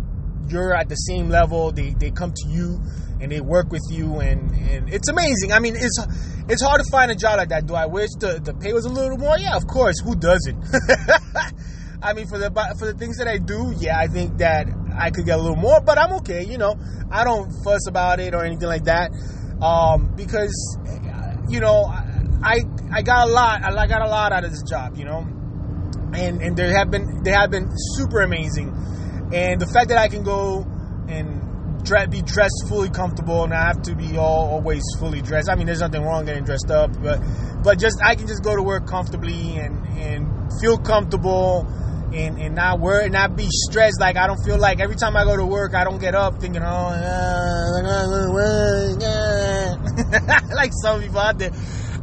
you're 0.48 0.74
at 0.74 0.88
the 0.88 0.96
same 0.96 1.28
level. 1.28 1.72
They 1.72 1.94
they 1.98 2.10
come 2.10 2.32
to 2.32 2.48
you 2.48 2.80
and 3.20 3.30
they 3.30 3.40
work 3.40 3.70
with 3.70 3.82
you, 3.90 4.20
and, 4.20 4.50
and 4.52 4.92
it's 4.92 5.08
amazing. 5.08 5.52
I 5.52 5.60
mean, 5.60 5.76
it's 5.76 5.98
it's 6.48 6.62
hard 6.62 6.82
to 6.82 6.90
find 6.90 7.10
a 7.10 7.14
job 7.14 7.38
like 7.38 7.48
that. 7.48 7.66
Do 7.66 7.74
I 7.74 7.86
wish 7.86 8.10
the, 8.18 8.40
the 8.42 8.54
pay 8.54 8.72
was 8.72 8.84
a 8.84 8.90
little 8.90 9.16
more? 9.16 9.38
Yeah, 9.38 9.56
of 9.56 9.66
course. 9.66 10.00
Who 10.00 10.14
doesn't? 10.14 10.56
I 12.02 12.12
mean, 12.12 12.26
for 12.26 12.38
the 12.38 12.50
for 12.78 12.86
the 12.86 12.94
things 12.94 13.16
that 13.18 13.28
I 13.28 13.38
do, 13.38 13.72
yeah, 13.78 13.98
I 13.98 14.08
think 14.08 14.38
that 14.38 14.68
I 14.94 15.10
could 15.10 15.24
get 15.24 15.38
a 15.38 15.42
little 15.42 15.56
more, 15.56 15.80
but 15.80 15.98
I'm 15.98 16.12
okay. 16.20 16.44
You 16.44 16.58
know, 16.58 16.76
I 17.10 17.24
don't 17.24 17.50
fuss 17.64 17.86
about 17.88 18.20
it 18.20 18.34
or 18.34 18.44
anything 18.44 18.68
like 18.68 18.84
that, 18.84 19.10
um, 19.62 20.12
because 20.14 20.52
you 21.48 21.60
know, 21.60 21.84
I 22.42 22.60
I 22.92 23.02
got 23.02 23.28
a 23.28 23.32
lot. 23.32 23.64
I 23.64 23.86
got 23.86 24.02
a 24.02 24.08
lot 24.08 24.32
out 24.32 24.44
of 24.44 24.50
this 24.50 24.62
job. 24.68 24.96
You 24.96 25.06
know, 25.06 25.26
and 26.12 26.42
and 26.42 26.56
there 26.56 26.76
have 26.76 26.90
been 26.90 27.22
they 27.22 27.32
have 27.32 27.50
been 27.50 27.70
super 27.96 28.20
amazing, 28.20 28.68
and 29.32 29.60
the 29.60 29.66
fact 29.66 29.88
that 29.88 29.96
I 29.96 30.08
can 30.08 30.24
go 30.24 30.66
and 31.08 31.43
be 32.10 32.22
dressed 32.22 32.64
fully 32.68 32.90
comfortable 32.90 33.44
and 33.44 33.52
I 33.52 33.66
have 33.66 33.82
to 33.82 33.94
be 33.94 34.16
all 34.16 34.50
always 34.50 34.82
fully 34.98 35.20
dressed. 35.20 35.48
I 35.50 35.54
mean, 35.54 35.66
there's 35.66 35.80
nothing 35.80 36.02
wrong 36.02 36.24
getting 36.24 36.44
dressed 36.44 36.70
up, 36.70 36.90
but 37.02 37.20
but 37.62 37.78
just 37.78 38.00
I 38.02 38.14
can 38.14 38.26
just 38.26 38.42
go 38.42 38.56
to 38.56 38.62
work 38.62 38.86
comfortably 38.86 39.58
and 39.58 39.86
and 39.98 40.50
feel 40.60 40.78
comfortable 40.78 41.66
and, 42.12 42.38
and 42.38 42.54
not 42.54 42.80
worry, 42.80 43.10
not 43.10 43.36
be 43.36 43.48
stressed. 43.48 44.00
Like 44.00 44.16
I 44.16 44.26
don't 44.26 44.42
feel 44.44 44.58
like 44.58 44.80
every 44.80 44.96
time 44.96 45.16
I 45.16 45.24
go 45.24 45.36
to 45.36 45.44
work, 45.44 45.74
I 45.74 45.84
don't 45.84 45.98
get 45.98 46.14
up 46.14 46.40
thinking, 46.40 46.62
oh, 46.62 46.90
yeah, 46.90 47.80
like 50.54 50.70
some 50.82 51.02
people 51.02 51.18
out 51.18 51.38
there. 51.38 51.50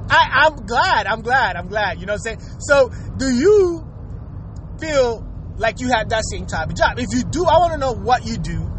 I, 0.10 0.46
I'm 0.46 0.66
glad, 0.66 1.08
I'm 1.08 1.22
glad, 1.22 1.56
I'm 1.56 1.68
glad. 1.68 2.00
You 2.00 2.06
know 2.06 2.14
what 2.14 2.28
I'm 2.28 2.40
saying? 2.40 2.60
So, 2.60 2.92
do 3.18 3.30
you 3.30 3.88
feel 4.80 5.26
like 5.58 5.80
you 5.80 5.90
have 5.90 6.10
that 6.10 6.24
same 6.30 6.46
type 6.46 6.70
of 6.70 6.76
job? 6.76 7.00
If 7.00 7.08
you 7.14 7.24
do, 7.24 7.46
I 7.46 7.58
want 7.60 7.74
to 7.74 7.78
know 7.80 7.94
what 7.94 8.26
you 8.26 8.38
do 8.38 8.71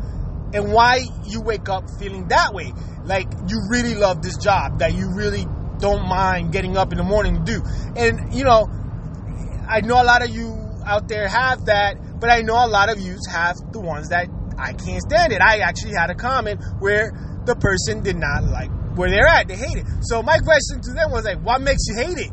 and 0.53 0.73
why 0.73 1.01
you 1.25 1.41
wake 1.41 1.69
up 1.69 1.85
feeling 1.99 2.29
that 2.29 2.53
way. 2.55 2.73
Like 3.05 3.29
you 3.49 3.61
really 3.69 3.95
love 3.95 4.23
this 4.23 4.37
job 4.37 4.79
that 4.79 4.95
you 4.95 5.11
really 5.15 5.47
don't 5.79 6.07
mind 6.07 6.53
getting 6.53 6.77
up 6.77 6.93
in 6.93 6.99
the 6.99 7.05
morning 7.05 7.45
to 7.45 7.53
do. 7.53 7.63
And 7.97 8.35
you 8.35 8.45
know, 8.45 8.69
I 9.69 9.81
know 9.81 10.01
a 10.03 10.05
lot 10.05 10.23
of 10.23 10.31
you 10.31 10.59
out 10.85 11.09
there 11.09 11.29
have 11.29 11.67
that, 11.67 12.21
but 12.21 12.31
I 12.31 12.43
know 12.43 12.55
a 12.55 12.69
lot 12.69 12.91
of 12.91 13.01
you 13.01 13.17
have 13.31 13.57
the 13.73 13.81
ones 13.81 14.09
that 14.11 14.29
I 14.59 14.73
can't 14.73 15.03
stand 15.03 15.33
it. 15.33 15.41
I 15.41 15.59
actually 15.59 15.95
had 15.95 16.11
a 16.11 16.15
comment 16.15 16.61
where 16.79 17.13
the 17.45 17.57
person 17.57 18.03
did 18.03 18.17
not 18.17 18.45
like 18.45 18.71
where 18.97 19.11
they're 19.11 19.27
at. 19.27 19.49
They 19.49 19.57
hate 19.57 19.77
it. 19.77 19.87
So 20.03 20.23
my 20.23 20.39
question 20.39 20.81
to 20.83 20.93
them 20.93 21.11
was 21.11 21.25
like, 21.25 21.41
what 21.41 21.61
makes 21.61 21.83
you 21.89 21.97
hate 21.97 22.19
it? 22.19 22.31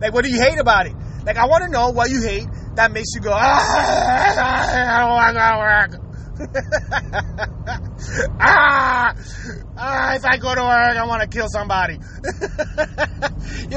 Like, 0.00 0.12
what 0.12 0.24
do 0.24 0.30
you 0.30 0.40
hate 0.40 0.58
about 0.58 0.86
it? 0.86 0.94
Like, 1.24 1.36
I 1.36 1.46
want 1.46 1.64
to 1.64 1.70
know 1.70 1.90
what 1.90 2.10
you 2.10 2.20
hate 2.22 2.46
that 2.74 2.92
makes 2.92 3.14
you 3.14 3.20
go, 3.20 3.32
ah, 3.34 3.66
I 4.84 5.00
don't 5.00 5.10
want 5.10 5.92
to. 5.92 6.01
ah, 8.40 9.14
ah, 9.76 10.14
if 10.14 10.24
I 10.24 10.36
go 10.38 10.54
to 10.54 10.60
work, 10.60 10.96
I 10.96 11.04
want 11.06 11.22
to 11.22 11.28
kill 11.28 11.48
somebody. 11.48 11.94
you 11.94 12.00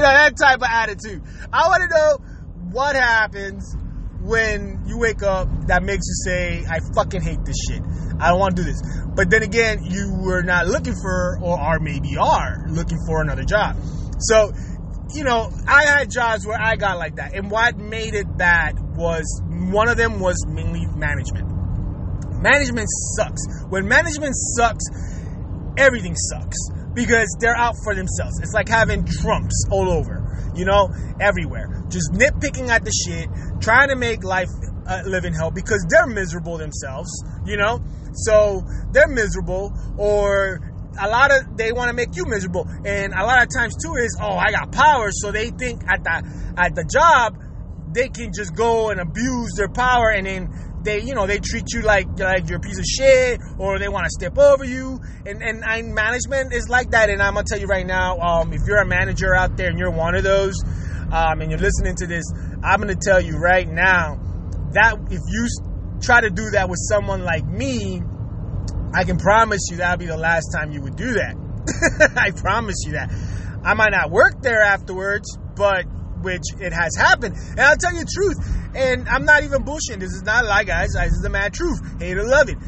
know, 0.02 0.12
that 0.12 0.36
type 0.36 0.58
of 0.58 0.68
attitude. 0.68 1.22
I 1.52 1.68
want 1.68 1.82
to 1.82 1.96
know 1.96 2.18
what 2.72 2.96
happens 2.96 3.76
when 4.20 4.82
you 4.86 4.98
wake 4.98 5.22
up 5.22 5.48
that 5.68 5.82
makes 5.82 6.06
you 6.06 6.14
say, 6.24 6.64
I 6.68 6.80
fucking 6.94 7.22
hate 7.22 7.44
this 7.44 7.56
shit. 7.68 7.82
I 8.18 8.30
don't 8.30 8.40
want 8.40 8.56
to 8.56 8.62
do 8.62 8.68
this. 8.68 8.82
But 9.14 9.30
then 9.30 9.42
again, 9.42 9.84
you 9.84 10.14
were 10.20 10.42
not 10.42 10.66
looking 10.66 10.94
for, 10.94 11.38
or 11.42 11.58
are 11.58 11.78
maybe 11.78 12.16
are 12.18 12.64
looking 12.68 12.98
for 13.06 13.22
another 13.22 13.44
job. 13.44 13.76
So, 14.18 14.52
you 15.14 15.24
know, 15.24 15.50
I 15.68 15.84
had 15.84 16.10
jobs 16.10 16.46
where 16.46 16.60
I 16.60 16.76
got 16.76 16.98
like 16.98 17.16
that. 17.16 17.34
And 17.34 17.50
what 17.50 17.76
made 17.78 18.14
it 18.14 18.26
bad 18.36 18.78
was 18.96 19.24
one 19.48 19.88
of 19.88 19.96
them 19.96 20.18
was 20.20 20.44
mainly 20.48 20.86
management. 20.86 21.55
Management 22.40 22.88
sucks. 23.16 23.42
When 23.68 23.88
management 23.88 24.34
sucks, 24.56 24.84
everything 25.76 26.14
sucks 26.14 26.56
because 26.94 27.36
they're 27.40 27.56
out 27.56 27.74
for 27.84 27.94
themselves. 27.94 28.40
It's 28.40 28.54
like 28.54 28.68
having 28.68 29.04
trumps 29.04 29.66
all 29.70 29.90
over, 29.90 30.52
you 30.54 30.64
know, 30.64 30.88
everywhere. 31.20 31.84
Just 31.88 32.12
nitpicking 32.12 32.68
at 32.68 32.84
the 32.84 32.92
shit, 32.92 33.28
trying 33.60 33.88
to 33.88 33.96
make 33.96 34.24
life 34.24 34.48
uh, 34.86 35.02
hell 35.36 35.50
because 35.50 35.84
they're 35.88 36.06
miserable 36.06 36.58
themselves, 36.58 37.10
you 37.44 37.56
know? 37.56 37.80
So 38.12 38.62
they're 38.92 39.08
miserable 39.08 39.72
or 39.98 40.60
a 40.98 41.08
lot 41.08 41.30
of 41.30 41.56
they 41.56 41.72
want 41.72 41.88
to 41.88 41.94
make 41.94 42.16
you 42.16 42.24
miserable 42.26 42.66
and 42.86 43.12
a 43.12 43.22
lot 43.22 43.42
of 43.42 43.48
times 43.54 43.74
too 43.76 43.96
is 43.96 44.16
oh 44.18 44.32
i 44.32 44.50
got 44.50 44.72
power 44.72 45.10
so 45.10 45.30
they 45.30 45.50
think 45.50 45.82
at 45.86 46.02
the 46.02 46.54
at 46.56 46.74
the 46.74 46.84
job 46.84 47.36
they 47.92 48.08
can 48.08 48.32
just 48.32 48.54
go 48.54 48.88
and 48.88 48.98
abuse 48.98 49.52
their 49.56 49.68
power 49.68 50.08
and 50.08 50.26
then 50.26 50.48
they 50.86 51.02
you 51.02 51.14
know 51.14 51.26
they 51.26 51.38
treat 51.38 51.64
you 51.74 51.82
like 51.82 52.06
like 52.18 52.48
you're 52.48 52.58
a 52.58 52.60
piece 52.60 52.78
of 52.78 52.84
shit 52.84 53.40
or 53.58 53.78
they 53.78 53.88
want 53.88 54.04
to 54.04 54.10
step 54.10 54.38
over 54.38 54.64
you. 54.64 54.98
And 55.26 55.42
and, 55.42 55.62
and 55.66 55.94
management 55.94 56.54
is 56.54 56.68
like 56.68 56.92
that. 56.92 57.10
And 57.10 57.20
i'm 57.20 57.34
gonna 57.34 57.44
tell 57.46 57.58
you 57.58 57.66
right 57.66 57.86
now 57.86 58.18
um, 58.18 58.52
if 58.52 58.62
you're 58.66 58.80
a 58.80 58.86
manager 58.86 59.34
out 59.34 59.56
there 59.56 59.68
and 59.68 59.78
you're 59.78 59.90
one 59.90 60.14
of 60.14 60.22
those 60.22 60.54
um, 61.10 61.40
and 61.40 61.50
you're 61.50 61.60
listening 61.60 61.96
to 61.96 62.06
this 62.06 62.24
i'm 62.62 62.80
gonna 62.80 62.94
tell 62.94 63.20
you 63.20 63.36
right 63.36 63.68
now 63.68 64.16
that 64.72 64.96
if 65.10 65.20
you 65.28 65.48
try 66.00 66.20
to 66.20 66.30
do 66.30 66.50
that 66.50 66.68
with 66.68 66.78
someone 66.88 67.24
like 67.24 67.44
me 67.44 68.00
i 68.94 69.04
can 69.04 69.18
promise 69.18 69.60
you 69.70 69.78
that'll 69.78 69.98
be 69.98 70.06
the 70.06 70.16
last 70.16 70.46
time 70.54 70.70
you 70.70 70.80
would 70.80 70.96
do 70.96 71.14
that. 71.14 71.34
I 72.16 72.30
promise 72.30 72.76
you 72.86 72.92
that. 72.92 73.10
I 73.64 73.74
might 73.74 73.90
not 73.90 74.10
work 74.10 74.40
there 74.40 74.62
afterwards 74.62 75.36
but 75.56 75.84
which 76.22 76.42
it 76.60 76.72
has 76.72 76.96
happened. 76.96 77.36
And 77.36 77.60
I'll 77.60 77.76
tell 77.76 77.92
you 77.92 78.00
the 78.00 78.12
truth, 78.12 78.38
and 78.74 79.08
I'm 79.08 79.24
not 79.24 79.44
even 79.44 79.64
bullshitting. 79.64 80.00
This 80.00 80.12
is 80.12 80.22
not 80.22 80.44
a 80.44 80.48
lie, 80.48 80.64
guys. 80.64 80.92
This 80.92 81.12
is 81.12 81.22
the 81.22 81.30
mad 81.30 81.52
truth. 81.54 81.80
Hate 82.00 82.16
or 82.16 82.26
love 82.26 82.48
it. 82.48 82.58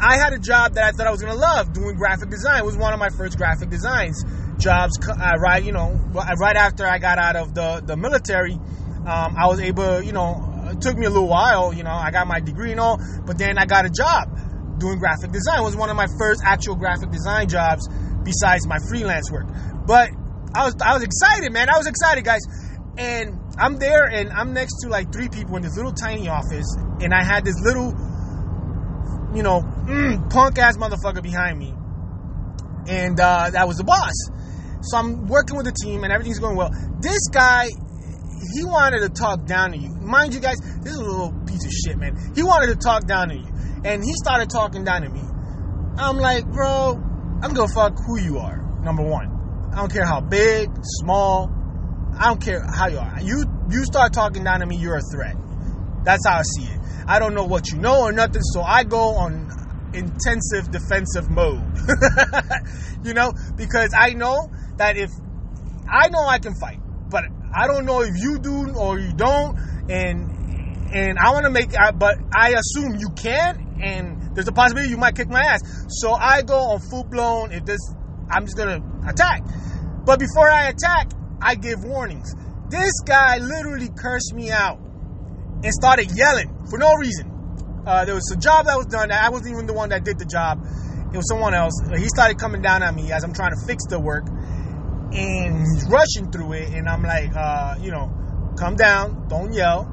I 0.00 0.16
had 0.16 0.32
a 0.32 0.38
job 0.38 0.74
that 0.74 0.84
I 0.84 0.90
thought 0.90 1.06
I 1.06 1.10
was 1.10 1.22
gonna 1.22 1.38
love 1.38 1.72
doing 1.72 1.94
graphic 1.96 2.28
design. 2.28 2.58
It 2.58 2.64
was 2.64 2.76
one 2.76 2.92
of 2.92 2.98
my 2.98 3.10
first 3.10 3.38
graphic 3.38 3.70
designs 3.70 4.24
jobs. 4.58 4.98
Uh, 5.06 5.34
right, 5.38 5.62
you 5.62 5.72
know, 5.72 5.92
right 6.12 6.56
after 6.56 6.86
I 6.86 6.98
got 6.98 7.18
out 7.18 7.36
of 7.36 7.54
the 7.54 7.82
the 7.84 7.96
military, 7.96 8.54
um, 8.54 9.36
I 9.36 9.46
was 9.46 9.60
able, 9.60 10.02
you 10.02 10.12
know, 10.12 10.70
it 10.70 10.80
took 10.80 10.96
me 10.96 11.06
a 11.06 11.10
little 11.10 11.28
while. 11.28 11.72
You 11.72 11.84
know, 11.84 11.92
I 11.92 12.10
got 12.10 12.26
my 12.26 12.40
degree 12.40 12.72
and 12.72 12.80
all, 12.80 12.98
but 13.24 13.38
then 13.38 13.58
I 13.58 13.66
got 13.66 13.86
a 13.86 13.90
job 13.90 14.28
doing 14.78 14.98
graphic 14.98 15.30
design. 15.30 15.60
It 15.60 15.64
was 15.64 15.76
one 15.76 15.90
of 15.90 15.96
my 15.96 16.06
first 16.18 16.42
actual 16.44 16.74
graphic 16.74 17.10
design 17.10 17.48
jobs 17.48 17.88
besides 18.24 18.66
my 18.66 18.78
freelance 18.88 19.30
work. 19.30 19.46
But 19.86 20.10
I 20.54 20.64
was 20.64 20.76
I 20.84 20.94
was 20.94 21.02
excited, 21.02 21.52
man. 21.52 21.68
I 21.68 21.78
was 21.78 21.86
excited, 21.86 22.24
guys. 22.24 22.42
And 22.96 23.40
I'm 23.58 23.78
there 23.78 24.04
and 24.04 24.30
I'm 24.30 24.52
next 24.52 24.80
to 24.82 24.88
like 24.88 25.12
three 25.12 25.28
people 25.28 25.56
in 25.56 25.62
this 25.62 25.76
little 25.76 25.92
tiny 25.92 26.28
office. 26.28 26.66
And 27.00 27.12
I 27.12 27.24
had 27.24 27.44
this 27.44 27.56
little, 27.60 27.90
you 29.34 29.42
know, 29.42 29.62
mm, 29.62 30.30
punk 30.30 30.58
ass 30.58 30.76
motherfucker 30.76 31.22
behind 31.22 31.58
me. 31.58 31.74
And 32.88 33.18
uh, 33.18 33.50
that 33.50 33.66
was 33.66 33.78
the 33.78 33.84
boss. 33.84 34.14
So 34.82 34.98
I'm 34.98 35.26
working 35.26 35.56
with 35.56 35.66
the 35.66 35.72
team 35.72 36.04
and 36.04 36.12
everything's 36.12 36.38
going 36.38 36.56
well. 36.56 36.70
This 37.00 37.28
guy, 37.32 37.66
he 38.54 38.64
wanted 38.64 39.00
to 39.00 39.08
talk 39.08 39.46
down 39.46 39.72
to 39.72 39.78
you. 39.78 39.90
Mind 40.00 40.34
you 40.34 40.40
guys, 40.40 40.56
this 40.82 40.92
is 40.92 40.98
a 40.98 41.04
little 41.04 41.32
piece 41.46 41.64
of 41.64 41.72
shit, 41.72 41.96
man. 41.96 42.16
He 42.34 42.42
wanted 42.42 42.68
to 42.68 42.76
talk 42.76 43.06
down 43.06 43.28
to 43.30 43.34
you. 43.34 43.48
And 43.84 44.04
he 44.04 44.12
started 44.14 44.50
talking 44.50 44.84
down 44.84 45.02
to 45.02 45.08
me. 45.08 45.22
I'm 45.96 46.18
like, 46.18 46.46
bro, 46.46 47.00
I'm 47.42 47.54
gonna 47.54 47.72
fuck 47.72 47.96
who 48.06 48.20
you 48.20 48.38
are, 48.38 48.58
number 48.82 49.02
one. 49.02 49.30
I 49.72 49.76
don't 49.76 49.92
care 49.92 50.04
how 50.06 50.20
big, 50.20 50.70
small, 50.82 51.48
I 52.18 52.26
don't 52.26 52.40
care 52.40 52.62
how 52.62 52.88
you 52.88 52.98
are. 52.98 53.18
You 53.22 53.44
you 53.70 53.84
start 53.84 54.12
talking 54.12 54.44
down 54.44 54.60
to 54.60 54.66
me, 54.66 54.76
you're 54.76 54.96
a 54.96 55.02
threat. 55.12 55.36
That's 56.04 56.26
how 56.26 56.38
I 56.38 56.42
see 56.42 56.64
it. 56.64 56.80
I 57.06 57.18
don't 57.18 57.34
know 57.34 57.44
what 57.44 57.70
you 57.70 57.78
know 57.78 58.02
or 58.02 58.12
nothing, 58.12 58.42
so 58.42 58.62
I 58.62 58.84
go 58.84 59.16
on 59.16 59.50
intensive 59.92 60.70
defensive 60.70 61.30
mode. 61.30 61.62
you 63.04 63.14
know, 63.14 63.32
because 63.56 63.94
I 63.96 64.10
know 64.10 64.48
that 64.76 64.96
if 64.96 65.10
I 65.90 66.08
know 66.08 66.24
I 66.26 66.38
can 66.38 66.54
fight, 66.54 66.80
but 67.10 67.24
I 67.54 67.66
don't 67.66 67.84
know 67.84 68.02
if 68.02 68.14
you 68.16 68.38
do 68.38 68.70
or 68.74 68.98
you 68.98 69.12
don't, 69.12 69.58
and 69.90 70.30
and 70.92 71.18
I 71.18 71.30
want 71.32 71.44
to 71.44 71.50
make, 71.50 71.72
but 71.96 72.18
I 72.34 72.54
assume 72.54 72.96
you 72.98 73.08
can, 73.16 73.80
and 73.82 74.34
there's 74.34 74.48
a 74.48 74.52
possibility 74.52 74.90
you 74.90 74.96
might 74.96 75.16
kick 75.16 75.28
my 75.28 75.42
ass. 75.42 75.60
So 75.88 76.12
I 76.12 76.42
go 76.42 76.58
on 76.72 76.80
full 76.90 77.04
blown. 77.04 77.52
If 77.52 77.64
this, 77.64 77.80
I'm 78.30 78.44
just 78.44 78.56
gonna 78.56 78.80
attack. 79.08 79.42
But 80.04 80.18
before 80.18 80.48
I 80.48 80.68
attack, 80.68 81.10
I 81.44 81.56
give 81.56 81.84
warnings. 81.84 82.34
This 82.70 82.92
guy 83.04 83.36
literally 83.36 83.90
cursed 83.94 84.32
me 84.32 84.50
out 84.50 84.78
and 85.62 85.72
started 85.72 86.10
yelling 86.16 86.66
for 86.70 86.78
no 86.78 86.94
reason. 86.94 87.30
Uh, 87.86 88.06
there 88.06 88.14
was 88.14 88.32
a 88.34 88.40
job 88.40 88.64
that 88.64 88.78
was 88.78 88.86
done. 88.86 89.12
I 89.12 89.28
wasn't 89.28 89.50
even 89.50 89.66
the 89.66 89.74
one 89.74 89.90
that 89.90 90.04
did 90.04 90.18
the 90.18 90.24
job. 90.24 90.64
It 91.12 91.16
was 91.16 91.28
someone 91.28 91.52
else. 91.52 91.74
He 91.96 92.08
started 92.08 92.38
coming 92.38 92.62
down 92.62 92.82
on 92.82 92.96
me 92.96 93.12
as 93.12 93.22
I'm 93.24 93.34
trying 93.34 93.52
to 93.52 93.66
fix 93.66 93.84
the 93.86 94.00
work, 94.00 94.26
and 94.26 95.60
he's 95.60 95.86
rushing 95.86 96.32
through 96.32 96.54
it. 96.54 96.70
And 96.70 96.88
I'm 96.88 97.02
like, 97.02 97.30
uh, 97.36 97.76
you 97.80 97.90
know, 97.90 98.10
come 98.58 98.74
down, 98.74 99.28
don't 99.28 99.52
yell. 99.52 99.92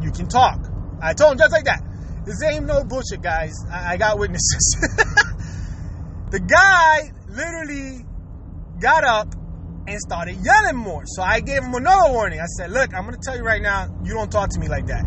You 0.00 0.12
can 0.12 0.28
talk. 0.28 0.60
I 1.02 1.14
told 1.14 1.32
him 1.32 1.38
just 1.38 1.52
like 1.52 1.64
that. 1.64 1.82
This 2.24 2.40
ain't 2.44 2.64
no 2.66 2.84
bullshit, 2.84 3.20
guys. 3.22 3.52
I, 3.70 3.94
I 3.94 3.96
got 3.96 4.20
witnesses. 4.20 4.76
the 6.30 6.38
guy 6.38 7.10
literally 7.28 8.06
got 8.80 9.02
up 9.02 9.34
and 9.92 10.00
started 10.00 10.36
yelling 10.44 10.76
more. 10.76 11.02
So 11.06 11.22
I 11.22 11.40
gave 11.40 11.62
him 11.62 11.74
another 11.74 12.12
warning. 12.12 12.40
I 12.40 12.46
said, 12.46 12.70
Look, 12.70 12.94
I'm 12.94 13.04
going 13.04 13.14
to 13.14 13.20
tell 13.22 13.36
you 13.36 13.44
right 13.44 13.62
now, 13.62 13.88
you 14.04 14.14
don't 14.14 14.30
talk 14.30 14.50
to 14.50 14.60
me 14.60 14.68
like 14.68 14.86
that. 14.86 15.04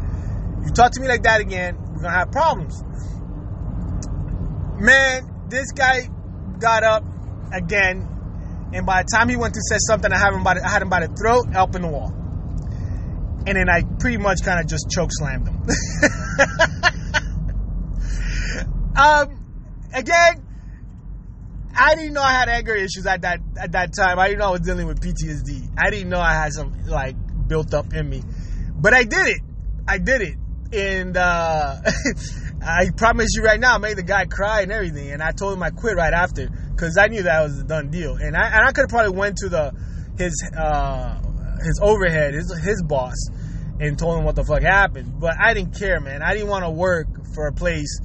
You 0.65 0.71
talk 0.71 0.91
to 0.93 1.01
me 1.01 1.07
like 1.07 1.23
that 1.23 1.41
again, 1.41 1.77
we're 1.77 2.01
going 2.01 2.13
to 2.13 2.17
have 2.17 2.31
problems. 2.31 2.81
Man, 4.79 5.47
this 5.49 5.71
guy 5.71 6.09
got 6.59 6.83
up 6.83 7.03
again, 7.53 8.07
and 8.73 8.85
by 8.85 9.03
the 9.03 9.09
time 9.13 9.29
he 9.29 9.35
went 9.35 9.53
to 9.53 9.61
say 9.61 9.77
something, 9.79 10.11
I 10.11 10.17
had 10.17 10.33
him 10.33 10.43
by 10.43 10.55
the, 10.55 10.65
I 10.65 10.69
had 10.69 10.81
him 10.81 10.89
by 10.89 11.05
the 11.05 11.13
throat, 11.13 11.55
up 11.55 11.75
in 11.75 11.81
the 11.81 11.87
wall, 11.87 12.11
and 13.47 13.55
then 13.57 13.69
I 13.69 13.83
pretty 13.99 14.17
much 14.17 14.39
kind 14.43 14.59
of 14.59 14.67
just 14.67 14.89
choke 14.89 15.11
slammed 15.11 15.47
him. 15.47 15.61
um, 18.95 19.45
again, 19.93 20.44
I 21.77 21.95
didn't 21.95 22.13
know 22.13 22.21
I 22.21 22.31
had 22.31 22.49
anger 22.49 22.73
issues 22.73 23.05
at 23.05 23.21
that 23.21 23.39
at 23.59 23.73
that 23.73 23.93
time. 23.93 24.17
I 24.19 24.27
didn't 24.27 24.39
know 24.39 24.47
I 24.47 24.51
was 24.51 24.61
dealing 24.61 24.87
with 24.87 25.01
PTSD. 25.01 25.69
I 25.77 25.89
didn't 25.89 26.09
know 26.09 26.19
I 26.19 26.33
had 26.33 26.53
some 26.53 26.85
like 26.85 27.15
built 27.47 27.73
up 27.73 27.93
in 27.93 28.09
me, 28.09 28.21
but 28.75 28.93
I 28.93 29.03
did 29.03 29.27
it. 29.27 29.41
I 29.87 29.97
did 29.97 30.21
it, 30.21 30.35
and 30.73 31.17
uh, 31.17 31.75
I 32.61 32.89
promise 32.95 33.29
you 33.35 33.43
right 33.43 33.59
now, 33.59 33.75
I 33.75 33.77
made 33.77 33.97
the 33.97 34.03
guy 34.03 34.25
cry 34.25 34.61
and 34.61 34.71
everything. 34.71 35.11
And 35.11 35.21
I 35.21 35.31
told 35.31 35.53
him 35.53 35.63
I 35.63 35.69
quit 35.69 35.95
right 35.95 36.13
after 36.13 36.49
because 36.49 36.97
I 36.97 37.07
knew 37.07 37.23
that 37.23 37.43
was 37.43 37.59
a 37.59 37.63
done 37.63 37.91
deal. 37.91 38.15
And 38.15 38.35
I 38.35 38.47
and 38.47 38.67
I 38.67 38.71
could 38.71 38.83
have 38.83 38.89
probably 38.89 39.17
went 39.17 39.37
to 39.37 39.49
the 39.49 39.71
his 40.17 40.33
uh, 40.57 41.21
his 41.63 41.79
overhead, 41.81 42.33
his 42.33 42.51
his 42.63 42.83
boss, 42.83 43.29
and 43.79 43.99
told 43.99 44.17
him 44.17 44.25
what 44.25 44.35
the 44.35 44.43
fuck 44.43 44.61
happened. 44.61 45.19
But 45.19 45.35
I 45.39 45.53
didn't 45.53 45.77
care, 45.77 45.99
man. 45.99 46.21
I 46.23 46.33
didn't 46.33 46.49
want 46.49 46.63
to 46.63 46.71
work 46.71 47.07
for 47.33 47.47
a 47.47 47.53
place 47.53 47.99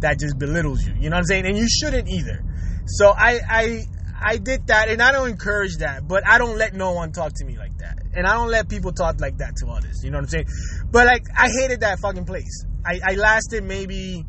that 0.00 0.18
just 0.18 0.38
belittles 0.38 0.84
you. 0.84 0.94
You 0.94 1.10
know 1.10 1.16
what 1.16 1.20
I'm 1.20 1.24
saying? 1.24 1.46
And 1.46 1.56
you 1.56 1.68
shouldn't 1.68 2.08
either. 2.08 2.44
So 2.86 3.12
I 3.16 3.40
I 3.48 3.84
I 4.24 4.36
did 4.36 4.68
that, 4.68 4.88
and 4.88 5.02
I 5.02 5.12
don't 5.12 5.28
encourage 5.28 5.78
that, 5.78 6.06
but 6.06 6.26
I 6.26 6.38
don't 6.38 6.56
let 6.56 6.74
no 6.74 6.92
one 6.92 7.12
talk 7.12 7.32
to 7.34 7.44
me 7.44 7.56
like 7.58 7.76
that, 7.78 8.02
and 8.14 8.26
I 8.26 8.34
don't 8.34 8.50
let 8.50 8.68
people 8.68 8.92
talk 8.92 9.20
like 9.20 9.38
that 9.38 9.56
to 9.56 9.68
others. 9.68 10.02
You 10.04 10.10
know 10.10 10.18
what 10.18 10.24
I'm 10.24 10.28
saying? 10.28 10.46
But 10.90 11.06
like, 11.06 11.24
I 11.36 11.48
hated 11.48 11.80
that 11.80 11.98
fucking 12.00 12.24
place. 12.24 12.64
I, 12.84 13.00
I 13.04 13.14
lasted 13.14 13.64
maybe, 13.64 14.24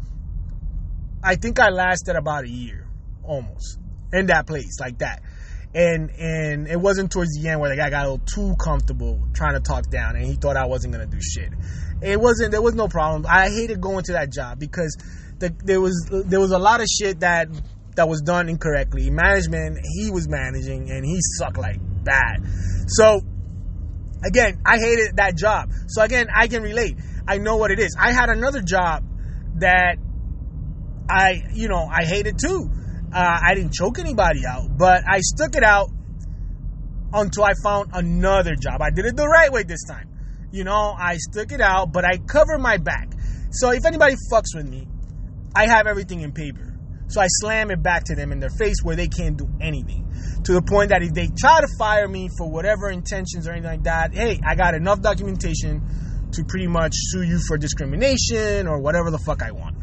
I 1.24 1.36
think 1.36 1.60
I 1.60 1.70
lasted 1.70 2.16
about 2.16 2.46
a 2.46 2.50
year, 2.50 2.88
almost, 3.24 3.80
in 4.12 4.28
that 4.28 4.48
place 4.48 4.80
like 4.80 5.00
that. 5.00 5.22
And 5.76 6.12
and 6.12 6.68
it 6.68 6.80
wasn't 6.80 7.12
towards 7.12 7.32
the 7.34 7.50
end 7.50 7.60
where 7.60 7.70
the 7.72 7.76
guy 7.76 7.90
got 7.90 8.06
a 8.06 8.12
little 8.12 8.26
too 8.26 8.56
comfortable 8.64 9.20
trying 9.34 9.54
to 9.54 9.60
talk 9.60 9.90
down, 9.90 10.16
and 10.16 10.26
he 10.26 10.36
thought 10.36 10.56
I 10.56 10.66
wasn't 10.66 10.94
gonna 10.94 11.08
do 11.08 11.20
shit. 11.20 11.52
It 12.02 12.20
wasn't. 12.20 12.52
There 12.52 12.62
was 12.62 12.76
no 12.76 12.88
problem. 12.88 13.26
I 13.28 13.50
hated 13.50 13.82
going 13.82 14.04
to 14.06 14.12
that 14.14 14.32
job 14.32 14.60
because 14.60 14.96
the, 15.40 15.54
there 15.64 15.82
was 15.82 16.08
there 16.12 16.40
was 16.40 16.52
a 16.52 16.60
lot 16.60 16.80
of 16.82 16.88
shit 16.88 17.22
that 17.22 17.48
that 17.96 18.08
was 18.08 18.22
done 18.22 18.50
incorrectly. 18.50 19.10
Management, 19.10 19.80
he 19.84 20.12
was 20.12 20.28
managing 20.28 20.90
and 20.90 21.06
he 21.06 21.20
sucked 21.38 21.58
like 21.58 21.78
bad. 22.04 22.46
So 22.88 23.22
again, 24.24 24.62
I 24.66 24.78
hated 24.78 25.18
that 25.18 25.36
job. 25.36 25.72
So 25.88 26.02
again, 26.02 26.28
I 26.34 26.48
can 26.48 26.64
relate. 26.64 26.98
I 27.28 27.38
know 27.38 27.58
what 27.58 27.72
it 27.72 27.80
is. 27.80 27.96
I 28.00 28.12
had 28.12 28.30
another 28.30 28.62
job 28.62 29.04
that 29.60 29.98
I, 31.10 31.44
you 31.54 31.68
know, 31.68 31.88
I 31.92 32.06
hated 32.06 32.38
too. 32.40 32.70
Uh, 33.14 33.40
I 33.44 33.54
didn't 33.56 33.74
choke 33.74 34.00
anybody 34.00 34.42
out, 34.48 34.78
but 34.78 35.04
I 35.08 35.20
stuck 35.20 35.56
it 35.56 35.64
out 35.64 35.90
until 37.14 37.44
I 37.44 37.54
found 37.64 37.92
another 37.94 38.56
job. 38.56 38.82
I 38.82 38.90
did 38.90 39.06
it 39.06 39.16
the 39.16 39.28
right 39.28 39.52
way 39.52 39.64
this 39.64 39.84
time. 39.88 40.10
You 40.52 40.64
know, 40.64 40.96
I 40.98 41.18
stuck 41.18 41.52
it 41.52 41.62
out, 41.62 41.92
but 41.92 42.06
I 42.06 42.18
covered 42.18 42.60
my 42.60 42.78
back. 42.78 43.14
So 43.52 43.72
if 43.72 43.86
anybody 43.86 44.16
fucks 44.32 44.56
with 44.56 44.68
me, 44.68 44.88
I 45.56 45.68
have 45.68 45.86
everything 45.86 46.22
in 46.22 46.32
paper. 46.32 46.73
So 47.14 47.22
I 47.22 47.28
slam 47.28 47.70
it 47.70 47.84
back 47.84 48.06
to 48.06 48.16
them 48.16 48.32
in 48.32 48.40
their 48.40 48.50
face 48.50 48.78
where 48.82 48.96
they 48.96 49.08
can't 49.08 49.38
do 49.38 49.48
anything. 49.62 50.12
To 50.46 50.54
the 50.54 50.64
point 50.64 50.90
that 50.90 51.04
if 51.04 51.14
they 51.14 51.28
try 51.28 51.62
to 51.62 51.68
fire 51.78 52.08
me 52.08 52.28
for 52.40 52.50
whatever 52.50 52.90
intentions 52.90 53.48
or 53.48 53.52
anything 53.52 53.70
like 53.70 53.84
that, 53.84 54.16
hey, 54.16 54.40
I 54.44 54.56
got 54.56 54.74
enough 54.74 55.00
documentation 55.00 56.30
to 56.32 56.44
pretty 56.44 56.66
much 56.66 56.94
sue 56.96 57.22
you 57.22 57.40
for 57.48 57.56
discrimination 57.60 58.68
or 58.68 58.82
whatever 58.82 59.12
the 59.12 59.20
fuck 59.20 59.44
I 59.44 59.52
want. 59.52 59.76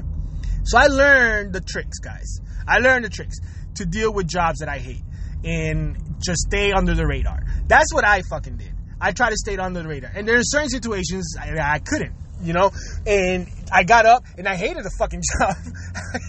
So 0.64 0.76
I 0.76 0.86
learned 0.86 1.52
the 1.52 1.60
tricks, 1.60 2.00
guys. 2.00 2.40
I 2.66 2.78
learned 2.78 3.04
the 3.04 3.10
tricks 3.10 3.38
to 3.76 3.86
deal 3.86 4.12
with 4.12 4.26
jobs 4.26 4.58
that 4.58 4.68
I 4.68 4.78
hate 4.78 5.04
and 5.44 5.96
just 6.18 6.40
stay 6.48 6.72
under 6.72 6.94
the 6.94 7.06
radar. 7.06 7.44
That's 7.68 7.94
what 7.94 8.04
I 8.04 8.22
fucking 8.28 8.56
did. 8.56 8.72
I 9.00 9.12
try 9.12 9.30
to 9.30 9.36
stay 9.36 9.56
under 9.56 9.84
the 9.84 9.88
radar. 9.88 10.10
And 10.16 10.26
there 10.26 10.36
are 10.36 10.42
certain 10.42 10.68
situations 10.68 11.36
I, 11.40 11.56
I 11.60 11.78
couldn't 11.78 12.12
you 12.42 12.52
know? 12.52 12.70
And 13.06 13.48
I 13.72 13.84
got 13.84 14.06
up 14.06 14.24
and 14.36 14.48
I 14.48 14.56
hated 14.56 14.84
the 14.84 14.90
fucking 14.98 15.22
job. 15.38 15.54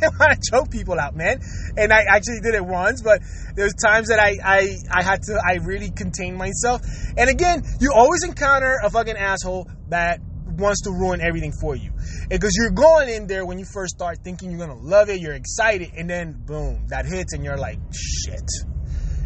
I 0.03 0.09
want 0.19 0.41
to 0.41 0.51
choke 0.51 0.71
people 0.71 0.99
out, 0.99 1.15
man. 1.15 1.41
And 1.77 1.91
I 1.91 2.03
actually 2.07 2.39
did 2.41 2.55
it 2.55 2.65
once, 2.65 3.01
but 3.01 3.21
there's 3.55 3.73
times 3.73 4.09
that 4.09 4.19
I, 4.19 4.37
I, 4.43 4.67
I 4.91 5.03
had 5.03 5.23
to, 5.23 5.41
I 5.43 5.55
really 5.63 5.91
contained 5.91 6.37
myself. 6.37 6.81
And 7.17 7.29
again, 7.29 7.63
you 7.79 7.91
always 7.93 8.23
encounter 8.23 8.77
a 8.83 8.89
fucking 8.89 9.17
asshole 9.17 9.69
that 9.89 10.19
wants 10.57 10.81
to 10.81 10.91
ruin 10.91 11.21
everything 11.21 11.53
for 11.59 11.75
you. 11.75 11.91
Because 12.29 12.55
you're 12.57 12.71
going 12.71 13.09
in 13.09 13.27
there 13.27 13.45
when 13.45 13.57
you 13.59 13.65
first 13.65 13.95
start 13.95 14.19
thinking 14.23 14.51
you're 14.51 14.65
going 14.65 14.77
to 14.77 14.85
love 14.85 15.09
it, 15.09 15.19
you're 15.19 15.33
excited, 15.33 15.91
and 15.97 16.09
then 16.09 16.33
boom, 16.45 16.87
that 16.87 17.05
hits 17.05 17.33
and 17.33 17.43
you're 17.43 17.57
like, 17.57 17.79
shit 17.93 18.49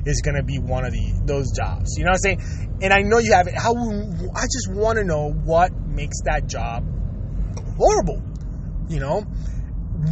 is 0.05 0.21
to 0.23 0.43
be 0.43 0.59
one 0.59 0.85
of 0.85 0.91
the 0.91 1.21
those 1.25 1.51
jobs. 1.51 1.95
You 1.97 2.03
know 2.03 2.11
what 2.11 2.21
I'm 2.25 2.37
saying? 2.37 2.77
And 2.81 2.93
I 2.93 3.01
know 3.01 3.17
you 3.17 3.33
have 3.33 3.47
it. 3.47 3.55
How 3.57 3.73
I 3.73 4.43
just 4.45 4.69
want 4.71 4.99
to 4.99 5.03
know 5.03 5.31
what 5.31 5.71
makes 5.75 6.21
that 6.25 6.47
job 6.47 6.85
horrible. 7.77 8.21
You 8.89 8.99
know, 8.99 9.21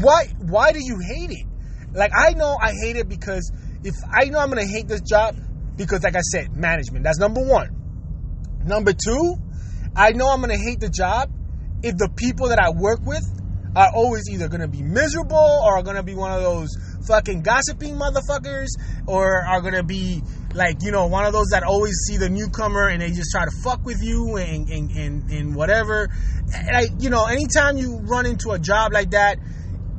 why 0.01 0.25
why 0.39 0.71
do 0.71 0.79
you 0.83 0.99
hate 0.99 1.31
it? 1.31 1.45
Like 1.93 2.11
I 2.15 2.33
know 2.33 2.57
I 2.59 2.71
hate 2.71 2.95
it 2.95 3.07
because 3.07 3.51
if 3.83 3.93
I 4.11 4.25
know 4.25 4.39
I'm 4.39 4.49
to 4.51 4.65
hate 4.65 4.87
this 4.87 5.01
job 5.01 5.35
because, 5.75 6.03
like 6.03 6.15
I 6.15 6.21
said, 6.21 6.55
management. 6.55 7.03
That's 7.03 7.19
number 7.19 7.41
one. 7.41 7.69
Number 8.65 8.93
two, 8.93 9.35
I 9.95 10.11
know 10.11 10.29
I'm 10.31 10.41
to 10.51 10.57
hate 10.57 10.79
the 10.79 10.89
job 10.89 11.31
if 11.83 11.97
the 11.97 12.09
people 12.15 12.49
that 12.49 12.59
I 12.59 12.69
work 12.69 12.99
with 13.03 13.23
are 13.75 13.89
always 13.93 14.29
either 14.29 14.47
to 14.61 14.67
be 14.67 14.83
miserable 14.83 15.35
or 15.35 15.77
are 15.77 15.83
to 15.95 16.03
be 16.03 16.15
one 16.15 16.31
of 16.31 16.41
those 16.41 16.69
fucking 17.07 17.41
gossiping 17.41 17.95
motherfuckers 17.95 18.67
or 19.07 19.43
are 19.45 19.61
gonna 19.61 19.83
be 19.83 20.21
like 20.53 20.77
you 20.81 20.91
know 20.91 21.07
one 21.07 21.25
of 21.25 21.33
those 21.33 21.47
that 21.51 21.63
always 21.63 21.95
see 22.07 22.17
the 22.17 22.29
newcomer 22.29 22.87
and 22.87 23.01
they 23.01 23.11
just 23.11 23.31
try 23.31 23.45
to 23.45 23.51
fuck 23.63 23.85
with 23.85 24.01
you 24.01 24.37
and 24.37 24.67
and 24.69 24.91
and, 24.91 25.29
and 25.29 25.55
whatever. 25.55 26.09
Like 26.71 26.89
you 26.99 27.09
know 27.09 27.25
anytime 27.25 27.77
you 27.77 27.99
run 28.03 28.25
into 28.25 28.51
a 28.51 28.59
job 28.59 28.93
like 28.93 29.11
that 29.11 29.39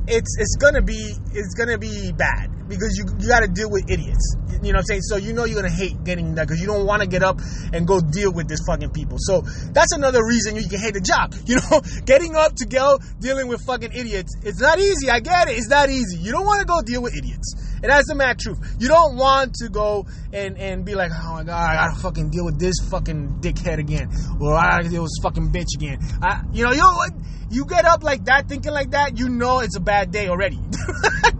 it's 0.07 0.37
it's 0.39 0.55
gonna 0.57 0.81
be 0.81 1.13
it's 1.33 1.53
gonna 1.55 1.77
be 1.77 2.11
bad 2.11 2.54
because 2.67 2.97
you 2.97 3.05
you 3.19 3.27
got 3.27 3.41
to 3.41 3.47
deal 3.47 3.69
with 3.69 3.89
idiots. 3.89 4.35
You 4.63 4.73
know 4.73 4.77
what 4.77 4.85
I'm 4.89 4.99
saying? 4.99 5.01
So 5.01 5.17
you 5.17 5.33
know 5.33 5.45
you're 5.45 5.61
gonna 5.61 5.69
hate 5.69 6.03
getting 6.03 6.35
that 6.35 6.47
because 6.47 6.59
you 6.59 6.67
don't 6.67 6.85
want 6.85 7.01
to 7.01 7.07
get 7.07 7.21
up 7.21 7.39
and 7.73 7.85
go 7.85 7.99
deal 7.99 8.33
with 8.33 8.47
this 8.47 8.61
fucking 8.65 8.91
people. 8.91 9.17
So 9.19 9.41
that's 9.73 9.91
another 9.91 10.25
reason 10.25 10.55
you 10.55 10.67
can 10.67 10.79
hate 10.79 10.93
the 10.93 11.01
job. 11.01 11.33
You 11.45 11.57
know, 11.69 11.81
getting 12.05 12.35
up 12.35 12.55
to 12.55 12.65
go 12.65 12.97
dealing 13.19 13.47
with 13.47 13.61
fucking 13.65 13.93
idiots. 13.93 14.35
It's 14.43 14.59
not 14.59 14.79
easy. 14.79 15.09
I 15.11 15.19
get 15.19 15.47
it. 15.47 15.57
It's 15.57 15.69
not 15.69 15.89
easy. 15.89 16.17
You 16.17 16.31
don't 16.31 16.45
want 16.45 16.59
to 16.61 16.65
go 16.65 16.81
deal 16.81 17.03
with 17.03 17.15
idiots. 17.15 17.53
And 17.83 17.91
that's 17.91 18.07
the 18.07 18.15
mad 18.15 18.39
truth. 18.39 18.57
You 18.79 18.87
don't 18.87 19.15
want 19.15 19.53
to 19.61 19.69
go 19.69 20.07
and, 20.33 20.57
and 20.57 20.83
be 20.83 20.95
like, 20.95 21.11
oh 21.13 21.33
my 21.33 21.43
god, 21.43 21.69
I 21.69 21.75
gotta 21.75 22.01
fucking 22.01 22.31
deal 22.31 22.45
with 22.45 22.59
this 22.59 22.73
fucking 22.89 23.41
dickhead 23.41 23.77
again, 23.77 24.09
or 24.41 24.55
I 24.55 24.77
gotta 24.77 24.89
deal 24.89 25.03
with 25.03 25.11
this 25.11 25.21
fucking 25.21 25.51
bitch 25.51 25.75
again. 25.75 25.99
I, 26.21 26.41
you 26.51 26.65
know, 26.65 26.71
you 26.71 26.79
know 26.79 26.93
what? 26.93 27.11
You 27.51 27.65
get 27.65 27.85
up 27.85 28.03
like 28.03 28.25
that, 28.25 28.49
thinking 28.49 28.71
like 28.71 28.91
that, 28.91 29.19
you 29.19 29.29
know 29.29 29.59
it's 29.59 29.77
a 29.77 29.79
bad 29.79 30.11
day 30.11 30.29
already. 30.29 30.57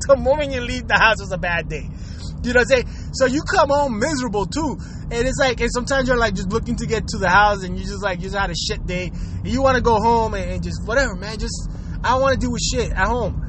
the 0.08 0.18
moment 0.18 0.52
you 0.54 0.62
leave 0.62 0.88
the 0.88 0.98
house, 0.98 1.15
it's 1.22 1.32
a 1.32 1.38
bad 1.38 1.70
day. 1.70 1.90
You 2.44 2.54
know 2.54 2.60
what 2.60 2.72
I'm 2.72 2.86
saying? 2.86 2.88
So 3.14 3.26
you 3.26 3.42
come 3.42 3.70
home 3.70 4.00
miserable 4.00 4.46
too. 4.46 4.78
And 5.12 5.28
it's 5.28 5.40
like, 5.40 5.62
and 5.62 5.72
sometimes 5.72 6.08
you're 6.08 6.18
like 6.18 6.36
just 6.36 6.50
looking 6.50 6.76
to 6.78 6.86
get 6.86 7.08
to 7.10 7.18
the 7.18 7.30
house 7.30 7.64
and 7.64 7.78
you 7.78 7.86
just 7.86 8.04
like, 8.04 8.20
you 8.20 8.26
just 8.26 8.38
had 8.38 8.50
a 8.50 8.56
shit 8.56 8.86
day. 8.86 9.08
And 9.08 9.48
you 9.48 9.62
want 9.62 9.78
to 9.78 9.82
go 9.82 9.96
home 9.96 10.34
and, 10.34 10.50
and, 10.52 10.64
just 10.64 10.86
whatever, 10.86 11.16
man. 11.16 11.40
Just, 11.40 11.70
I 12.04 12.16
want 12.20 12.34
to 12.34 12.40
deal 12.40 12.52
with 12.52 12.62
shit 12.62 12.92
at 12.92 13.08
home. 13.08 13.42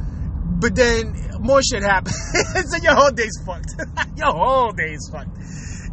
But 0.61 0.75
then 0.75 1.15
more 1.41 1.61
shit 1.63 1.83
happens. 1.83 2.17
so 2.71 2.77
your 2.83 2.95
whole 2.95 3.11
day's 3.11 3.39
fucked. 3.45 3.75
your 4.17 4.33
whole 4.33 4.73
day's 4.73 5.09
fucked. 5.13 5.37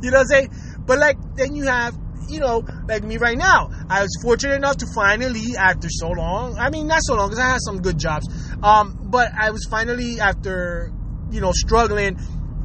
You 0.02 0.12
know 0.12 0.20
what 0.20 0.22
I'm 0.22 0.28
saying? 0.28 0.54
But 0.86 1.00
like, 1.00 1.18
then 1.36 1.56
you 1.56 1.66
have 1.66 1.96
you 2.30 2.40
know, 2.40 2.66
like 2.88 3.04
me 3.04 3.18
right 3.18 3.38
now. 3.38 3.70
I 3.90 4.02
was 4.02 4.18
fortunate 4.22 4.56
enough 4.56 4.78
to 4.78 4.88
finally, 4.96 5.56
after 5.58 5.88
so 5.90 6.10
long, 6.10 6.58
I 6.58 6.70
mean, 6.70 6.88
not 6.88 7.00
so 7.02 7.16
long, 7.16 7.30
because 7.30 7.40
I 7.40 7.50
had 7.50 7.62
some 7.62 7.82
good 7.82 8.00
jobs, 8.00 8.28
um, 8.64 8.98
but 9.04 9.32
I 9.38 9.52
was 9.52 9.68
finally, 9.70 10.20
after, 10.20 10.92
you 11.34 11.42
know, 11.42 11.52
struggling 11.52 12.18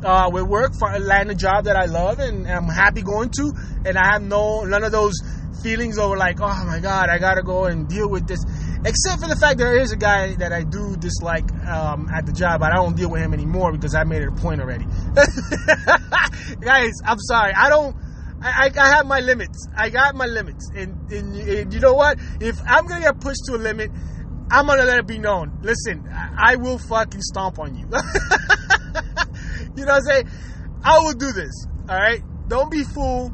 uh, 0.05 0.31
with 0.33 0.45
work, 0.45 0.73
land 1.01 1.31
a 1.31 1.35
job 1.35 1.65
that 1.65 1.77
I 1.77 1.87
love 1.87 2.19
and, 2.19 2.47
and 2.47 2.53
I'm 2.53 2.69
happy 2.69 3.03
going 3.03 3.31
to, 3.31 3.53
and 3.85 3.99
I 3.99 4.13
have 4.13 4.23
no, 4.23 4.65
none 4.65 4.85
of 4.85 4.93
those 4.93 5.15
feelings 5.63 5.99
over 5.99 6.17
like, 6.17 6.41
oh 6.41 6.65
my 6.67 6.79
God, 6.79 7.09
I 7.09 7.19
gotta 7.19 7.43
go 7.43 7.65
and 7.65 7.89
deal 7.89 8.09
with 8.09 8.29
this. 8.29 8.39
Except 8.85 9.21
for 9.21 9.29
the 9.29 9.35
fact 9.35 9.59
there 9.59 9.77
is 9.77 9.91
a 9.91 9.97
guy 9.97 10.37
that 10.37 10.53
I 10.53 10.63
do 10.63 10.97
dislike 10.97 11.51
um, 11.67 12.09
at 12.15 12.27
the 12.27 12.33
job, 12.33 12.61
but 12.61 12.71
I 12.71 12.77
don't 12.77 12.95
deal 12.95 13.11
with 13.11 13.21
him 13.21 13.35
anymore 13.35 13.73
because 13.73 13.95
I 13.95 14.05
made 14.05 14.23
it 14.23 14.29
a 14.29 14.33
point 14.33 14.61
already. 14.61 14.85
Guys, 16.61 16.93
I'm 17.05 17.19
sorry. 17.19 17.53
I 17.55 17.69
don't 17.69 17.97
I, 18.41 18.71
I, 18.77 18.89
have 18.89 19.07
my 19.07 19.19
limits. 19.19 19.67
I 19.77 19.91
got 19.91 20.15
my 20.15 20.27
limits. 20.27 20.71
And, 20.75 21.11
and, 21.11 21.35
and, 21.35 21.75
you 21.75 21.81
know 21.81 21.95
what? 21.95 22.19
If 22.41 22.57
I'm 22.67 22.87
to 22.87 23.01
get 23.01 23.21
pushed 23.21 23.45
to 23.47 23.57
a 23.57 23.59
limit, 23.59 23.91
I'm 24.51 24.67
to 24.67 24.85
let 24.85 24.99
it 24.99 25.07
be 25.07 25.19
known. 25.19 25.59
Listen, 25.63 26.09
I, 26.11 26.57
will 26.57 26.79
fucking 26.79 27.21
stomp 27.21 27.59
on 27.59 27.75
you. 27.75 27.85
you 29.77 29.85
know 29.85 29.93
what 29.93 29.97
I'm 29.97 30.03
saying? 30.03 30.29
I 30.83 30.99
will 31.01 31.13
do 31.13 31.33
this. 31.33 31.67
All 31.89 31.97
right? 31.97 32.23
Don't 32.49 32.71
be 32.71 32.83
fool. 32.83 33.31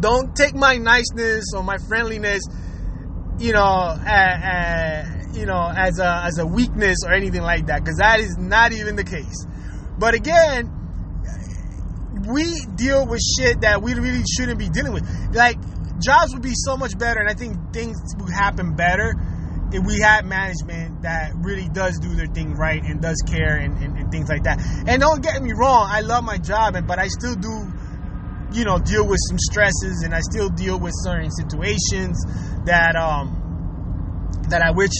Don't 0.00 0.34
take 0.34 0.54
my 0.54 0.76
niceness 0.76 1.46
or 1.54 1.62
my 1.62 1.78
friendliness, 1.88 2.42
you 3.38 3.52
know, 3.52 3.60
uh, 3.60 3.94
uh, 4.04 5.04
you 5.32 5.46
know, 5.46 5.72
as 5.74 5.98
a 5.98 6.22
as 6.24 6.38
a 6.38 6.46
weakness 6.46 6.98
or 7.06 7.12
anything 7.14 7.42
like 7.42 7.66
that, 7.66 7.80
because 7.80 7.98
that 7.98 8.18
is 8.18 8.36
not 8.38 8.72
even 8.72 8.96
the 8.96 9.04
case. 9.04 9.46
But 9.98 10.14
again, 10.14 10.70
we 12.28 12.66
deal 12.74 13.06
with 13.06 13.20
shit 13.38 13.60
that 13.60 13.80
we 13.82 13.94
really 13.94 14.24
shouldn't 14.36 14.58
be 14.58 14.68
dealing 14.68 14.92
with. 14.92 15.06
Like 15.34 15.56
jobs 16.00 16.32
would 16.34 16.42
be 16.42 16.54
so 16.54 16.76
much 16.76 16.98
better, 16.98 17.20
and 17.20 17.28
I 17.28 17.34
think 17.34 17.56
things 17.72 17.96
would 18.18 18.32
happen 18.32 18.74
better 18.74 19.14
we 19.80 19.98
had 20.00 20.26
management 20.26 21.02
that 21.02 21.32
really 21.36 21.68
does 21.68 21.98
do 21.98 22.14
their 22.14 22.26
thing 22.26 22.54
right 22.54 22.82
and 22.82 23.00
does 23.00 23.22
care 23.26 23.56
and, 23.56 23.82
and, 23.82 23.96
and 23.96 24.10
things 24.10 24.28
like 24.28 24.44
that. 24.44 24.60
And 24.86 25.00
don't 25.00 25.22
get 25.22 25.42
me 25.42 25.52
wrong, 25.52 25.88
I 25.90 26.00
love 26.00 26.24
my 26.24 26.38
job, 26.38 26.74
but 26.86 26.98
I 26.98 27.08
still 27.08 27.34
do, 27.34 27.72
you 28.52 28.64
know, 28.64 28.78
deal 28.78 29.06
with 29.06 29.18
some 29.28 29.38
stresses, 29.38 30.02
and 30.04 30.14
I 30.14 30.20
still 30.20 30.48
deal 30.48 30.78
with 30.78 30.92
certain 30.96 31.30
situations 31.30 32.22
that 32.66 32.96
um 32.96 33.38
that 34.50 34.62
I 34.62 34.72
wish 34.72 34.92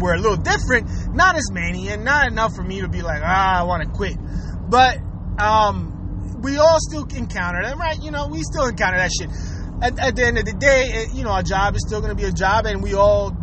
were 0.00 0.14
a 0.14 0.18
little 0.18 0.36
different. 0.36 0.88
Not 1.14 1.36
as 1.36 1.50
many, 1.52 1.88
and 1.88 2.04
not 2.04 2.28
enough 2.28 2.54
for 2.54 2.62
me 2.62 2.80
to 2.80 2.88
be 2.88 3.02
like, 3.02 3.22
ah, 3.22 3.60
I 3.60 3.62
want 3.64 3.82
to 3.82 3.90
quit. 3.90 4.16
But 4.68 4.98
um, 5.38 6.40
we 6.42 6.58
all 6.58 6.78
still 6.80 7.04
encounter 7.04 7.62
them, 7.62 7.78
right? 7.78 8.00
You 8.02 8.10
know, 8.10 8.28
we 8.28 8.42
still 8.42 8.66
encounter 8.66 8.98
that 8.98 9.10
shit. 9.18 9.30
At, 9.82 9.98
at 9.98 10.16
the 10.16 10.24
end 10.24 10.38
of 10.38 10.44
the 10.46 10.54
day, 10.54 10.86
it, 10.88 11.14
you 11.14 11.22
know, 11.22 11.30
our 11.30 11.42
job 11.42 11.74
is 11.76 11.84
still 11.86 12.00
going 12.00 12.16
to 12.16 12.20
be 12.20 12.24
a 12.28 12.32
job, 12.32 12.64
and 12.66 12.82
we 12.82 12.94
all 12.94 13.36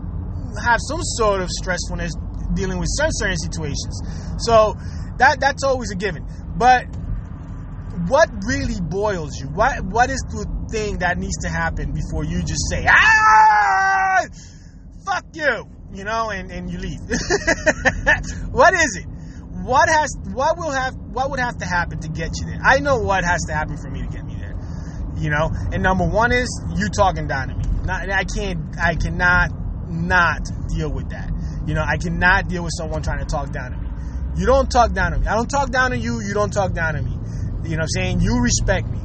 have 0.63 0.80
some 0.82 1.02
sort 1.02 1.42
of 1.42 1.50
stressfulness 1.50 2.12
dealing 2.56 2.80
with 2.80 2.89
certain, 2.92 3.12
certain 3.13 3.38
situations. 3.38 4.02
So 4.39 4.76
that 5.18 5.39
that's 5.39 5.63
always 5.63 5.92
a 5.92 5.96
given. 5.96 6.26
But 6.56 6.86
what 8.08 8.30
really 8.48 8.80
boils 8.82 9.39
you? 9.39 9.48
What 9.48 9.84
what 9.86 10.10
is 10.10 10.20
the 10.30 10.46
thing 10.72 11.00
that 11.00 11.18
needs 11.18 11.38
to 11.44 11.50
happen 11.50 11.94
before 11.94 12.24
you 12.24 12.42
just 12.42 12.70
say, 12.70 12.86
ah, 12.88 14.26
fuck 15.06 15.26
you, 15.34 15.68
you 15.94 16.04
know, 16.04 16.30
and, 16.30 16.52
and 16.52 16.70
you 16.70 16.78
leave? 16.78 17.00
what 18.52 18.74
is 18.74 18.98
it? 18.98 19.08
What 19.63 19.88
has 19.89 20.10
what 20.34 20.58
will 20.58 20.72
have 20.72 20.96
what 20.96 21.30
would 21.30 21.39
have 21.39 21.58
to 21.60 21.66
happen 21.66 22.00
to 22.00 22.10
get 22.10 22.32
you 22.39 22.48
there? 22.48 22.60
I 22.63 22.80
know 22.80 23.00
what 23.00 23.24
has 23.24 23.42
to 23.48 23.54
happen 23.54 23.78
for 23.78 23.89
me 23.89 24.02
to 24.02 24.08
get 24.08 24.26
me 24.26 24.36
there. 24.36 24.56
You 25.16 25.30
know, 25.30 25.52
and 25.72 25.82
number 25.84 26.06
one 26.06 26.32
is 26.32 26.50
you 26.76 26.89
talking 26.89 27.28
down 27.28 27.50
to 27.50 27.56
me. 27.56 27.63
Not, 27.86 28.10
I 28.10 28.24
can't 28.24 28.60
I 28.80 28.96
cannot 28.96 29.52
not 29.93 30.49
deal 30.75 30.91
with 30.91 31.10
that. 31.10 31.32
You 31.65 31.73
know, 31.73 31.84
I 31.84 31.97
cannot 31.97 32.49
deal 32.49 32.63
with 32.63 32.73
someone 32.77 33.01
trying 33.01 33.19
to 33.19 33.25
talk 33.25 33.51
down 33.51 33.71
to 33.71 33.77
me. 33.77 33.88
You 34.36 34.45
don't 34.45 34.69
talk 34.69 34.93
down 34.93 35.12
to 35.12 35.19
me. 35.19 35.27
I 35.27 35.36
don't 35.36 35.49
talk 35.49 35.71
down 35.71 35.91
to 35.91 35.97
you. 35.97 36.21
You 36.21 36.34
don't 36.34 36.51
talk 36.51 36.73
down 36.73 36.95
to 36.95 37.01
me. 37.01 37.12
You 37.63 37.77
know 37.77 37.77
what 37.77 37.82
I'm 37.84 37.88
saying? 37.89 38.21
You 38.21 38.41
respect 38.41 38.88
me. 38.89 38.99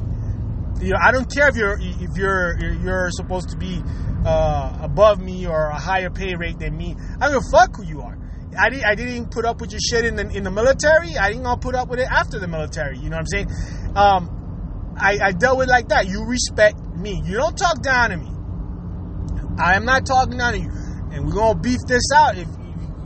You 0.81 0.91
know, 0.91 0.99
I 1.01 1.11
don't 1.11 1.31
care 1.33 1.47
if 1.49 1.55
you're 1.55 1.77
if 1.79 2.17
you're 2.17 2.57
you're 2.59 3.11
supposed 3.11 3.49
to 3.49 3.57
be 3.57 3.81
uh, 4.25 4.77
above 4.81 5.19
me 5.19 5.45
or 5.47 5.67
a 5.67 5.79
higher 5.79 6.09
pay 6.09 6.35
rate 6.35 6.57
than 6.59 6.75
me. 6.75 6.95
I 7.21 7.29
don't 7.29 7.43
fuck 7.51 7.75
who 7.75 7.83
you 7.83 8.01
are. 8.01 8.17
I, 8.57 8.69
did, 8.69 8.83
I 8.83 8.95
didn't 8.95 9.31
put 9.31 9.45
up 9.45 9.61
with 9.61 9.71
your 9.71 9.79
shit 9.79 10.05
in 10.05 10.15
the 10.15 10.27
in 10.29 10.43
the 10.43 10.51
military. 10.51 11.17
I 11.17 11.29
didn't 11.29 11.43
gonna 11.43 11.61
put 11.61 11.75
up 11.75 11.89
with 11.89 11.99
it 11.99 12.07
after 12.09 12.39
the 12.39 12.47
military. 12.47 12.97
You 12.97 13.09
know 13.09 13.17
what 13.17 13.21
I'm 13.21 13.27
saying? 13.27 13.47
Um, 13.95 14.95
I, 14.97 15.19
I 15.21 15.31
dealt 15.31 15.57
with 15.57 15.69
like 15.69 15.89
that. 15.89 16.07
You 16.07 16.25
respect 16.25 16.79
me. 16.95 17.21
You 17.23 17.35
don't 17.35 17.57
talk 17.57 17.81
down 17.81 18.09
to 18.09 18.17
me. 18.17 18.31
I 19.57 19.75
am 19.75 19.85
not 19.85 20.05
talking 20.05 20.37
down 20.37 20.53
to 20.53 20.59
you, 20.59 20.69
and 21.11 21.25
we're 21.25 21.33
gonna 21.33 21.59
beef 21.59 21.79
this 21.87 22.03
out. 22.15 22.37
If, 22.37 22.47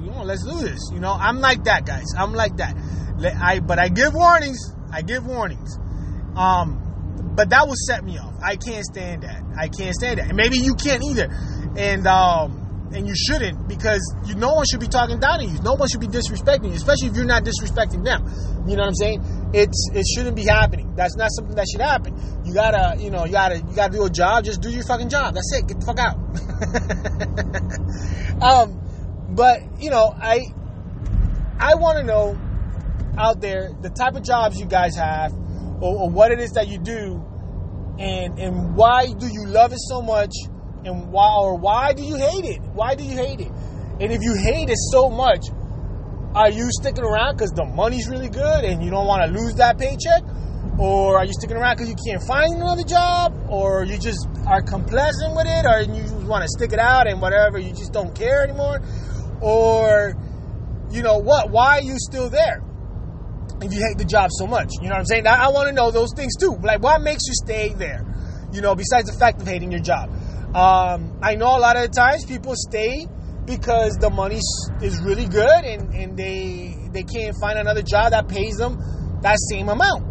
you 0.04 0.12
know, 0.12 0.24
let's 0.24 0.44
do 0.44 0.60
this. 0.60 0.80
You 0.94 1.00
know, 1.00 1.14
I'm 1.14 1.40
like 1.40 1.64
that, 1.66 1.86
guys. 1.86 2.06
I'm 2.18 2.34
like 2.34 2.58
that. 2.58 2.76
I 3.42 3.60
but 3.60 3.80
I 3.80 3.90
give 3.90 4.14
warnings. 4.14 4.60
I 4.92 5.02
give 5.02 5.26
warnings. 5.26 5.78
Um, 6.36 6.80
but 7.36 7.50
that 7.50 7.68
will 7.68 7.76
set 7.88 8.04
me 8.04 8.18
off. 8.18 8.34
I 8.44 8.56
can't 8.56 8.84
stand 8.84 9.24
that. 9.24 9.42
I 9.58 9.68
can't 9.68 9.96
stand 9.96 10.20
that. 10.20 10.28
And 10.28 10.38
maybe 10.38 10.58
you 10.58 10.76
can't 10.76 11.04
either. 11.04 11.30
And 11.78 12.06
um, 12.06 12.92
and 12.94 13.08
you 13.08 13.16
shouldn't 13.16 13.68
because 13.68 14.02
you 14.26 14.36
no 14.36 14.54
one 14.54 14.66
should 14.70 14.80
be 14.80 14.88
talking 14.88 15.20
down 15.20 15.40
to 15.40 15.46
you. 15.46 15.60
No 15.62 15.74
one 15.74 15.88
should 15.90 16.02
be 16.02 16.08
disrespecting 16.08 16.70
you, 16.70 16.74
especially 16.74 17.08
if 17.10 17.16
you're 17.16 17.26
not 17.26 17.44
disrespecting 17.44 18.04
them. 18.04 18.26
You 18.68 18.76
know 18.76 18.84
what 18.84 18.90
I'm 18.90 18.96
saying? 18.96 19.22
It's 19.54 19.90
it 19.94 20.06
shouldn't 20.16 20.36
be 20.36 20.44
happening. 20.44 20.96
That's 20.96 21.16
not 21.16 21.30
something 21.32 21.56
that 21.56 21.68
should 21.72 21.82
happen. 21.82 22.16
You 22.44 22.54
gotta, 22.54 23.00
you 23.00 23.12
know, 23.12 23.26
you 23.26 23.32
gotta 23.32 23.58
you 23.58 23.76
gotta 23.76 23.94
do 23.94 24.04
a 24.04 24.10
job. 24.10 24.46
Just 24.46 24.62
do 24.62 24.70
your 24.70 24.84
fucking 24.84 25.10
job. 25.10 25.36
That's 25.36 25.52
it. 25.54 25.68
Get 25.68 25.80
the 25.80 25.86
fuck 25.86 26.00
out. 26.00 26.18
um, 28.42 28.82
but 29.36 29.60
you 29.80 29.92
know, 29.92 30.12
I 30.16 30.42
I 31.60 31.76
want 31.76 32.00
to 32.00 32.04
know 32.04 32.38
out 33.18 33.42
there 33.42 33.70
the 33.82 33.90
type 33.90 34.16
of 34.16 34.24
jobs 34.24 34.60
you 34.60 34.66
guys 34.66 34.96
have, 34.96 35.34
or, 35.82 36.04
or 36.04 36.10
what 36.10 36.32
it 36.32 36.40
is 36.40 36.52
that 36.52 36.68
you 36.68 36.80
do, 36.80 37.24
and 38.00 38.40
and 38.40 38.76
why 38.76 39.06
do 39.06 39.28
you 39.28 39.46
love 39.46 39.72
it 39.72 39.80
so 39.80 40.02
much 40.02 40.34
and 40.84 41.12
why 41.12 41.38
or 41.40 41.58
why 41.58 41.94
do 41.94 42.04
you 42.04 42.16
hate 42.16 42.46
it? 42.46 42.62
Why 42.74 42.96
do 42.96 43.04
you 43.04 43.16
hate 43.16 43.40
it? 43.40 43.52
And 44.00 44.12
if 44.12 44.22
you 44.22 44.36
hate 44.36 44.70
it 44.70 44.80
so 44.92 45.10
much, 45.10 45.46
are 46.36 46.50
you 46.50 46.68
sticking 46.72 47.04
around 47.04 47.36
because 47.36 47.52
the 47.52 47.66
money's 47.66 48.10
really 48.10 48.30
good 48.30 48.66
and 48.66 48.84
you 48.84 48.90
don't 48.90 49.06
want 49.06 49.24
to 49.24 49.40
lose 49.40 49.56
that 49.56 49.78
paycheck? 49.78 50.24
Or 50.80 51.18
are 51.18 51.26
you 51.26 51.34
sticking 51.34 51.58
around 51.58 51.78
because 51.78 51.90
you 51.90 51.96
can't 51.96 52.24
find 52.26 52.56
another 52.56 52.84
job? 52.84 53.38
Or 53.50 53.84
you 53.84 54.00
just 54.00 54.28
are 54.48 54.62
complacent 54.62 55.36
with 55.36 55.46
it? 55.46 55.66
Or 55.66 55.82
you 55.82 56.02
just 56.02 56.26
want 56.26 56.42
to 56.42 56.50
stick 56.50 56.74
it 56.74 56.80
out 56.80 57.08
and 57.08 57.22
whatever, 57.22 57.60
you 57.60 57.70
just 57.70 57.94
don't 57.94 58.16
care 58.16 58.44
anymore? 58.44 58.82
Or, 59.42 60.16
you 60.90 61.04
know 61.04 61.20
what? 61.20 61.52
Why 61.52 61.78
are 61.78 61.84
you 61.84 61.96
still 61.98 62.30
there? 62.30 62.64
If 63.62 63.72
you 63.72 63.80
hate 63.80 63.98
the 63.98 64.06
job 64.06 64.30
so 64.32 64.48
much, 64.48 64.72
you 64.82 64.90
know 64.90 64.96
what 64.96 65.00
I'm 65.02 65.06
saying? 65.06 65.28
I, 65.28 65.46
I 65.46 65.48
want 65.50 65.68
to 65.68 65.74
know 65.74 65.92
those 65.92 66.14
things 66.16 66.36
too. 66.38 66.58
Like, 66.64 66.82
what 66.82 67.02
makes 67.02 67.24
you 67.28 67.34
stay 67.34 67.74
there? 67.74 68.04
You 68.52 68.62
know, 68.62 68.74
besides 68.74 69.12
the 69.12 69.18
fact 69.18 69.42
of 69.42 69.48
hating 69.48 69.72
your 69.72 69.82
job. 69.82 70.10
Um, 70.56 71.20
I 71.22 71.36
know 71.36 71.58
a 71.58 71.62
lot 71.62 71.78
of 71.78 71.92
times 71.92 72.26
people 72.26 72.54
stay 72.56 73.08
because 73.46 73.98
the 74.00 74.10
money 74.10 74.40
is 74.82 75.02
really 75.02 75.26
good 75.26 75.66
and, 75.66 75.94
and 75.94 76.18
they 76.18 76.78
they 76.92 77.04
can't 77.04 77.36
find 77.40 77.58
another 77.58 77.82
job 77.82 78.12
that 78.12 78.28
pays 78.28 78.56
them 78.56 78.78
that 79.22 79.38
same 79.52 79.70
amount. 79.70 80.06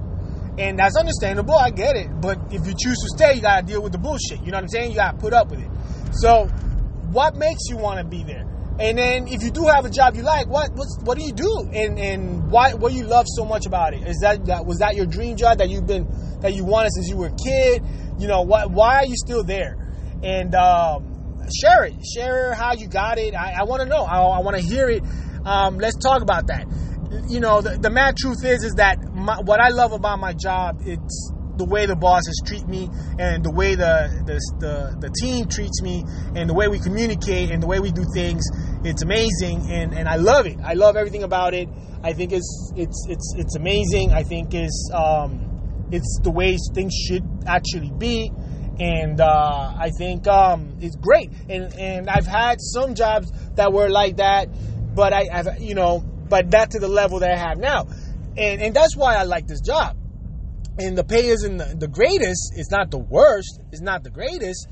And 0.59 0.79
that's 0.79 0.97
understandable, 0.97 1.55
I 1.57 1.71
get 1.71 1.97
it. 1.97 2.09
But 2.21 2.39
if 2.51 2.67
you 2.67 2.75
choose 2.77 2.99
to 2.99 3.09
stay, 3.17 3.35
you 3.35 3.41
gotta 3.43 3.65
deal 3.65 3.83
with 3.83 3.93
the 3.93 3.99
bullshit. 3.99 4.41
You 4.45 4.51
know 4.51 4.59
what 4.59 4.65
I'm 4.65 4.69
saying? 4.69 4.91
You 4.91 4.97
gotta 4.97 5.17
put 5.17 5.33
up 5.33 5.49
with 5.51 5.61
it. 5.61 5.71
So 6.13 6.47
what 7.11 7.37
makes 7.37 7.69
you 7.69 7.77
wanna 7.77 8.05
be 8.05 8.23
there? 8.23 8.47
And 8.79 8.99
then 8.99 9.29
if 9.29 9.43
you 9.43 9.51
do 9.51 9.67
have 9.67 9.85
a 9.85 9.91
job 9.91 10.17
you 10.17 10.23
like, 10.23 10.49
what 10.49 10.71
what 11.03 11.17
do 11.17 11.25
you 11.25 11.33
do? 11.33 11.69
And 11.73 11.99
and 11.99 12.51
why 12.51 12.75
what 12.75 12.93
you 12.93 13.05
love 13.05 13.27
so 13.29 13.45
much 13.45 13.67
about 13.67 13.95
it? 13.95 14.07
Is 14.07 14.19
that, 14.23 14.47
that 14.47 14.67
was 14.67 14.79
that 14.79 14.97
your 14.97 15.07
dream 15.07 15.37
job 15.37 15.59
that 15.59 15.71
you've 15.71 15.87
been 15.87 16.07
that 16.41 16.55
you 16.55 16.65
wanted 16.65 16.93
since 16.93 17.09
you 17.09 17.17
were 17.17 17.29
a 17.29 17.37
kid? 17.37 17.83
You 18.19 18.29
know, 18.29 18.43
what 18.43 18.71
why 18.71 18.97
are 18.97 19.07
you 19.07 19.17
still 19.17 19.45
there? 19.45 19.77
and 20.23 20.55
um, 20.55 21.12
share 21.51 21.85
it. 21.85 21.95
Share 22.05 22.55
how 22.55 22.75
you 22.75 22.89
got 22.89 23.19
it. 23.19 23.35
I, 23.35 23.61
I 23.61 23.63
want 23.65 23.83
to 23.83 23.89
know. 23.89 24.03
I, 24.05 24.19
I 24.21 24.41
want 24.41 24.57
to 24.57 24.63
hear 24.63 24.89
it. 24.89 25.03
Um, 25.45 25.79
let's 25.79 25.97
talk 25.97 26.23
about 26.23 26.47
that. 26.49 26.67
You 27.29 27.41
know, 27.41 27.61
the, 27.61 27.79
the 27.79 27.91
mad 27.91 28.17
truth 28.17 28.45
is, 28.45 28.65
is 28.65 28.75
that 28.75 28.99
my, 29.15 29.41
what 29.41 29.61
I 29.61 29.69
love 29.69 29.93
about 29.93 30.19
my 30.19 30.33
job, 30.33 30.81
it's 30.85 31.33
the 31.57 31.65
way 31.65 31.85
the 31.87 31.97
bosses 31.97 32.41
treat 32.47 32.67
me 32.67 32.89
and 33.19 33.45
the 33.45 33.51
way 33.51 33.75
the, 33.75 34.09
the, 34.25 34.41
the, 34.59 34.97
the, 35.01 35.11
team 35.21 35.47
treats 35.47 35.83
me 35.83 36.03
and 36.35 36.49
the 36.49 36.55
way 36.55 36.69
we 36.69 36.79
communicate 36.79 37.51
and 37.51 37.63
the 37.63 37.67
way 37.67 37.79
we 37.79 37.93
do 37.93 38.05
things. 38.15 38.43
It's 38.85 39.03
amazing 39.03 39.71
and, 39.71 39.93
and 39.93 40.09
I 40.09 40.17
love 40.17 40.47
it. 40.47 40.57
I 40.65 40.73
love 40.73 40.97
everything 40.97 41.23
about 41.23 41.53
it. 41.53 41.69
I 42.03 42.15
think 42.15 42.33
it's, 42.33 42.73
it's, 42.75 43.07
it's, 43.09 43.35
it's 43.37 43.57
amazing. 43.57 44.13
I 44.13 44.23
think 44.23 44.55
it's, 44.55 44.91
um, 44.95 45.89
it's 45.93 46.21
the 46.23 46.31
way 46.31 46.57
things 46.75 46.95
should 46.95 47.25
actually 47.47 47.93
be 47.99 48.33
and 48.79 49.21
uh, 49.21 49.75
I 49.79 49.91
think 49.91 50.27
um, 50.27 50.77
it's 50.81 50.97
great. 50.97 51.31
And 51.49 51.73
and 51.75 52.09
I've 52.09 52.27
had 52.27 52.61
some 52.61 52.95
jobs 52.95 53.31
that 53.55 53.73
were 53.73 53.89
like 53.89 54.17
that, 54.17 54.49
but 54.95 55.13
I, 55.13 55.25
have 55.31 55.61
you 55.61 55.75
know, 55.75 56.01
but 56.01 56.51
not 56.51 56.71
to 56.73 56.79
the 56.79 56.89
level 56.89 57.21
that 57.21 57.31
I 57.31 57.37
have 57.37 57.59
now, 57.59 57.87
and 58.37 58.63
and 58.63 58.75
that's 58.75 58.97
why 58.97 59.17
I 59.17 59.25
like 59.25 59.47
this 59.47 59.61
job. 59.61 59.97
And 60.79 60.97
the 60.97 61.05
pay 61.05 61.27
isn't 61.27 61.59
the, 61.59 61.77
the 61.79 61.89
greatest. 61.89 62.55
It's 62.57 62.71
not 62.71 62.91
the 62.91 62.99
worst. 62.99 63.61
It's 63.73 63.83
not 63.83 64.05
the 64.05 64.11
greatest, 64.11 64.67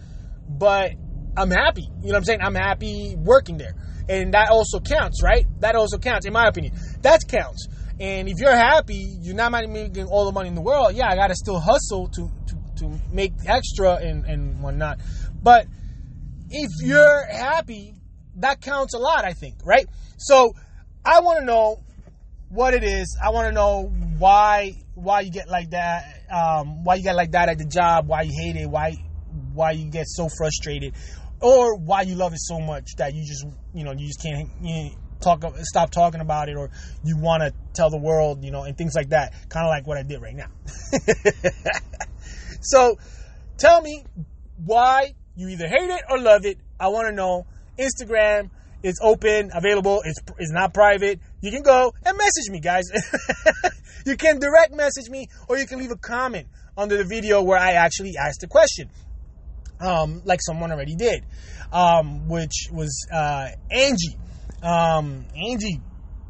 but 0.49 0.93
I'm 1.37 1.51
happy. 1.51 1.83
You 1.83 1.89
know 1.89 2.13
what 2.13 2.17
I'm 2.17 2.25
saying? 2.25 2.41
I'm 2.43 2.55
happy 2.55 3.17
working 3.19 3.59
there, 3.59 3.75
and 4.09 4.33
that 4.33 4.49
also 4.51 4.81
counts, 4.81 5.23
right? 5.23 5.47
That 5.61 5.77
also 5.77 5.99
counts, 5.99 6.27
in 6.27 6.33
my 6.33 6.49
opinion. 6.49 6.75
That 7.03 7.29
counts. 7.29 7.69
And 8.01 8.31
if 8.31 8.39
you're 8.39 8.57
happy, 8.57 9.19
you're 9.21 9.35
not 9.35 9.53
making 9.53 10.07
all 10.07 10.25
the 10.25 10.33
money 10.33 10.49
in 10.49 10.55
the 10.55 10.63
world. 10.63 10.95
Yeah, 10.95 11.09
I 11.11 11.17
gotta 11.17 11.35
still 11.35 11.61
hustle 11.61 12.09
to 12.09 12.31
to 12.49 12.60
to 12.81 12.99
make 13.13 13.33
extra 13.47 13.95
and, 13.95 14.25
and 14.25 14.63
whatnot. 14.63 14.99
But 15.43 15.67
if 16.51 16.71
you're 16.83 17.27
happy, 17.27 17.95
that 18.37 18.61
counts 18.61 18.95
a 18.95 18.99
lot, 18.99 19.25
I 19.25 19.33
think, 19.33 19.57
right? 19.65 19.87
So 20.19 20.53
I 21.05 21.21
want 21.21 21.41
to 21.41 21.45
know 21.45 21.83
what 22.49 22.75
it 22.75 22.83
is. 22.83 23.17
I 23.23 23.31
want 23.31 23.47
to 23.47 23.53
know 23.53 23.85
why 24.19 24.75
why 24.95 25.21
you 25.21 25.31
get 25.31 25.49
like 25.49 25.71
that, 25.71 26.25
um, 26.31 26.85
why 26.85 26.97
you 26.97 27.03
get 27.03 27.15
like 27.15 27.33
that 27.33 27.49
at 27.49 27.59
the 27.59 27.65
job, 27.65 28.07
why 28.07 28.23
you 28.23 28.33
hate 28.33 28.57
it, 28.57 28.69
why 28.69 28.97
why 29.55 29.73
you 29.73 29.91
get 29.91 30.07
so 30.09 30.29
frustrated, 30.37 30.95
or 31.41 31.77
why 31.77 32.03
you 32.03 32.17
love 32.17 32.33
it 32.33 32.41
so 32.41 32.59
much 32.61 32.97
that 32.99 33.15
you 33.15 33.25
just 33.25 33.47
you 33.73 33.85
know 33.85 33.93
you 33.93 34.07
just 34.07 34.23
can't 34.23 34.49
you 34.63 34.91
talk 35.21 35.43
stop 35.63 35.91
talking 35.91 36.21
about 36.21 36.49
it, 36.49 36.57
or 36.57 36.71
you 37.05 37.17
want 37.17 37.43
to 37.43 37.53
tell 37.73 37.91
the 37.91 37.99
world, 37.99 38.45
you 38.45 38.51
know, 38.51 38.65
and 38.65 38.77
things 38.77 38.95
like 38.95 39.11
that. 39.11 39.33
Kind 39.49 39.67
of 39.67 39.71
like 39.71 39.87
what 39.87 39.97
I 39.97 40.03
did 40.03 40.21
right 40.21 40.35
now. 40.35 40.49
So 42.61 42.99
tell 43.59 43.81
me 43.81 44.05
why 44.65 45.15
you 45.37 45.49
either 45.49 45.69
hate 45.69 45.91
it 45.91 46.03
or 46.09 46.19
love 46.19 46.45
it. 46.45 46.59
I 46.79 46.89
want 46.89 47.09
to 47.09 47.15
know. 47.15 47.47
Instagram 47.81 48.51
It's 48.83 48.99
open, 49.03 49.51
available. 49.55 50.03
It's 50.05 50.19
it's 50.39 50.53
not 50.53 50.73
private. 50.73 51.21
You 51.41 51.51
can 51.51 51.63
go 51.63 51.93
and 52.05 52.17
message 52.17 52.51
me, 52.51 52.61
guys. 52.61 52.85
you 54.07 54.17
can 54.17 54.39
direct 54.39 54.75
message 54.75 55.09
me, 55.11 55.29
or 55.49 55.59
you 55.59 55.67
can 55.67 55.79
leave 55.79 55.91
a 55.91 55.97
comment 55.97 56.49
under 56.77 56.97
the 56.97 57.05
video 57.05 57.43
where 57.43 57.59
I 57.59 57.73
actually 57.73 58.15
asked 58.19 58.43
a 58.43 58.47
question, 58.47 58.89
um, 59.81 60.23
like 60.25 60.41
someone 60.43 60.73
already 60.73 60.95
did, 60.95 61.25
um, 61.73 62.29
which 62.29 62.69
was 62.73 63.07
uh, 63.13 63.49
Angie. 63.71 64.17
Um, 64.63 65.27
Angie, 65.37 65.81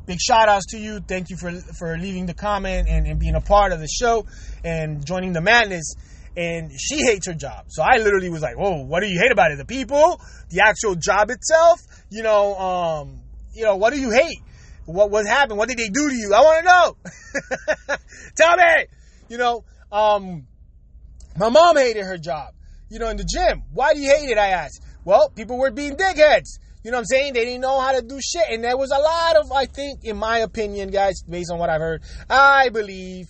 big 0.07 0.19
shout 0.21 0.49
outs 0.49 0.67
to 0.71 0.79
you. 0.79 1.01
Thank 1.01 1.31
you 1.31 1.37
for 1.37 1.53
for 1.79 1.97
leaving 1.99 2.27
the 2.27 2.35
comment 2.35 2.89
and, 2.89 3.07
and 3.07 3.21
being 3.21 3.37
a 3.37 3.41
part 3.41 3.73
of 3.73 3.79
the 3.79 3.89
show 3.89 4.27
and 4.65 5.07
joining 5.07 5.33
the 5.33 5.41
madness 5.41 5.95
and 6.37 6.71
she 6.79 7.03
hates 7.03 7.27
her 7.27 7.35
job. 7.35 7.67
So 7.69 7.83
I 7.83 7.99
literally 7.99 8.31
was 8.31 8.43
like, 8.43 8.57
"Whoa, 8.57 8.85
what 8.85 9.01
do 9.01 9.09
you 9.09 9.19
hate 9.19 9.33
about 9.33 9.53
it? 9.53 9.59
The 9.59 9.65
people, 9.65 10.21
the 10.51 10.63
actual 10.65 10.95
job 10.95 11.31
itself? 11.31 11.81
You 12.11 12.23
know, 12.23 12.57
um, 12.57 13.21
you 13.53 13.65
know, 13.65 13.77
what 13.77 13.93
do 13.93 14.01
you 14.01 14.11
hate? 14.11 14.39
What 14.87 15.11
what 15.11 15.27
happened? 15.27 15.59
What 15.59 15.69
did 15.69 15.79
they 15.79 15.89
do 15.89 16.09
to 16.09 16.15
you? 16.15 16.33
I 16.35 16.41
want 16.41 16.59
to 16.59 17.97
know. 17.97 17.97
Tell 18.35 18.57
me. 18.57 18.87
You 19.29 19.39
know, 19.39 19.65
um, 19.93 20.47
my 21.37 21.49
mom 21.49 21.77
hated 21.77 22.05
her 22.05 22.19
job. 22.19 22.55
You 22.89 22.99
know, 22.99 23.09
in 23.09 23.17
the 23.17 23.25
gym. 23.25 23.63
Why 23.73 23.95
do 23.95 24.01
you 24.01 24.11
hate 24.11 24.31
it? 24.31 24.39
I 24.39 24.49
asked. 24.49 24.83
Well, 25.05 25.31
people 25.31 25.59
were 25.59 25.71
being 25.71 25.97
dickheads. 25.97 26.59
You 26.83 26.91
know 26.91 26.97
what 26.97 27.01
I'm 27.01 27.05
saying? 27.07 27.35
They 27.35 27.45
didn't 27.45 27.61
know 27.61 27.79
how 27.79 27.93
to 27.93 28.03
do 28.03 28.19
shit. 28.21 28.45
And 28.51 28.65
there 28.65 28.77
was 28.77 28.91
a 28.91 28.99
lot 28.99 29.37
of, 29.37 29.53
I 29.53 29.67
think, 29.67 30.05
in 30.05 30.17
my 30.17 30.39
opinion, 30.39 30.91
guys, 30.91 31.23
based 31.23 31.51
on 31.53 31.59
what 31.59 31.69
I've 31.69 31.81
heard, 31.81 32.03
I 32.29 32.71
believe 32.71 33.27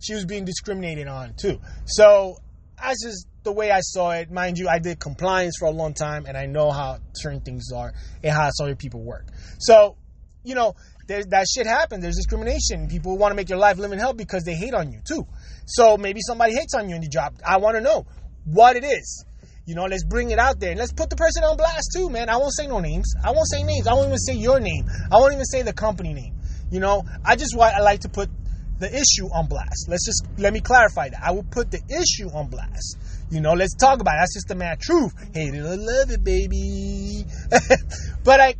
she 0.00 0.14
was 0.14 0.24
being 0.24 0.44
discriminated 0.44 1.08
on 1.08 1.34
too. 1.34 1.58
So 1.86 2.36
that's 2.80 3.04
just 3.04 3.26
the 3.42 3.52
way 3.52 3.70
I 3.70 3.80
saw 3.80 4.10
it. 4.10 4.30
Mind 4.30 4.58
you, 4.58 4.68
I 4.68 4.78
did 4.78 5.00
compliance 5.00 5.56
for 5.58 5.66
a 5.66 5.70
long 5.70 5.94
time 5.94 6.26
and 6.26 6.36
I 6.36 6.46
know 6.46 6.70
how 6.70 6.98
certain 7.14 7.40
things 7.40 7.72
are 7.72 7.92
and 8.22 8.32
how 8.32 8.50
some 8.50 8.74
people 8.76 9.02
work. 9.02 9.26
So, 9.58 9.96
you 10.44 10.54
know, 10.54 10.74
that 11.08 11.46
shit 11.52 11.66
happens. 11.66 12.02
There's 12.02 12.16
discrimination. 12.16 12.88
People 12.88 13.16
want 13.16 13.32
to 13.32 13.34
make 13.34 13.48
your 13.48 13.58
life 13.58 13.78
live 13.78 13.92
in 13.92 13.98
hell 13.98 14.12
because 14.12 14.44
they 14.44 14.54
hate 14.54 14.74
on 14.74 14.92
you 14.92 15.00
too. 15.06 15.26
So 15.66 15.96
maybe 15.96 16.20
somebody 16.20 16.54
hates 16.54 16.74
on 16.74 16.88
you 16.88 16.94
in 16.94 17.00
the 17.00 17.08
job. 17.08 17.34
I 17.46 17.56
want 17.56 17.76
to 17.76 17.80
know 17.80 18.06
what 18.44 18.76
it 18.76 18.84
is. 18.84 19.24
You 19.64 19.74
know, 19.74 19.84
let's 19.84 20.04
bring 20.04 20.30
it 20.30 20.38
out 20.38 20.60
there 20.60 20.70
and 20.70 20.78
let's 20.78 20.92
put 20.92 21.10
the 21.10 21.16
person 21.16 21.44
on 21.44 21.56
blast 21.56 21.90
too, 21.94 22.08
man. 22.08 22.30
I 22.30 22.36
won't 22.36 22.54
say 22.54 22.66
no 22.66 22.80
names. 22.80 23.14
I 23.22 23.32
won't 23.32 23.48
say 23.48 23.62
names. 23.62 23.86
I 23.86 23.92
won't 23.92 24.06
even 24.06 24.18
say 24.18 24.34
your 24.34 24.60
name. 24.60 24.86
I 25.10 25.16
won't 25.16 25.32
even 25.32 25.44
say 25.44 25.62
the 25.62 25.74
company 25.74 26.14
name. 26.14 26.34
You 26.70 26.80
know, 26.80 27.04
I 27.24 27.36
just 27.36 27.54
I 27.58 27.80
like 27.80 28.00
to 28.00 28.08
put 28.08 28.30
the 28.78 28.88
issue 28.88 29.26
on 29.32 29.46
blast. 29.46 29.88
Let's 29.88 30.06
just 30.06 30.26
let 30.38 30.52
me 30.52 30.60
clarify 30.60 31.08
that. 31.08 31.20
I 31.22 31.32
will 31.32 31.44
put 31.44 31.70
the 31.70 31.80
issue 31.88 32.28
on 32.34 32.48
blast. 32.48 32.98
You 33.30 33.40
know, 33.40 33.52
let's 33.52 33.74
talk 33.74 34.00
about 34.00 34.14
it. 34.14 34.20
That's 34.20 34.34
just 34.34 34.48
the 34.48 34.54
mad 34.54 34.80
truth. 34.80 35.12
Hate 35.34 35.54
it 35.54 35.60
or 35.60 35.76
love 35.76 36.10
it, 36.10 36.24
baby. 36.24 37.24
but 38.24 38.38
like, 38.38 38.58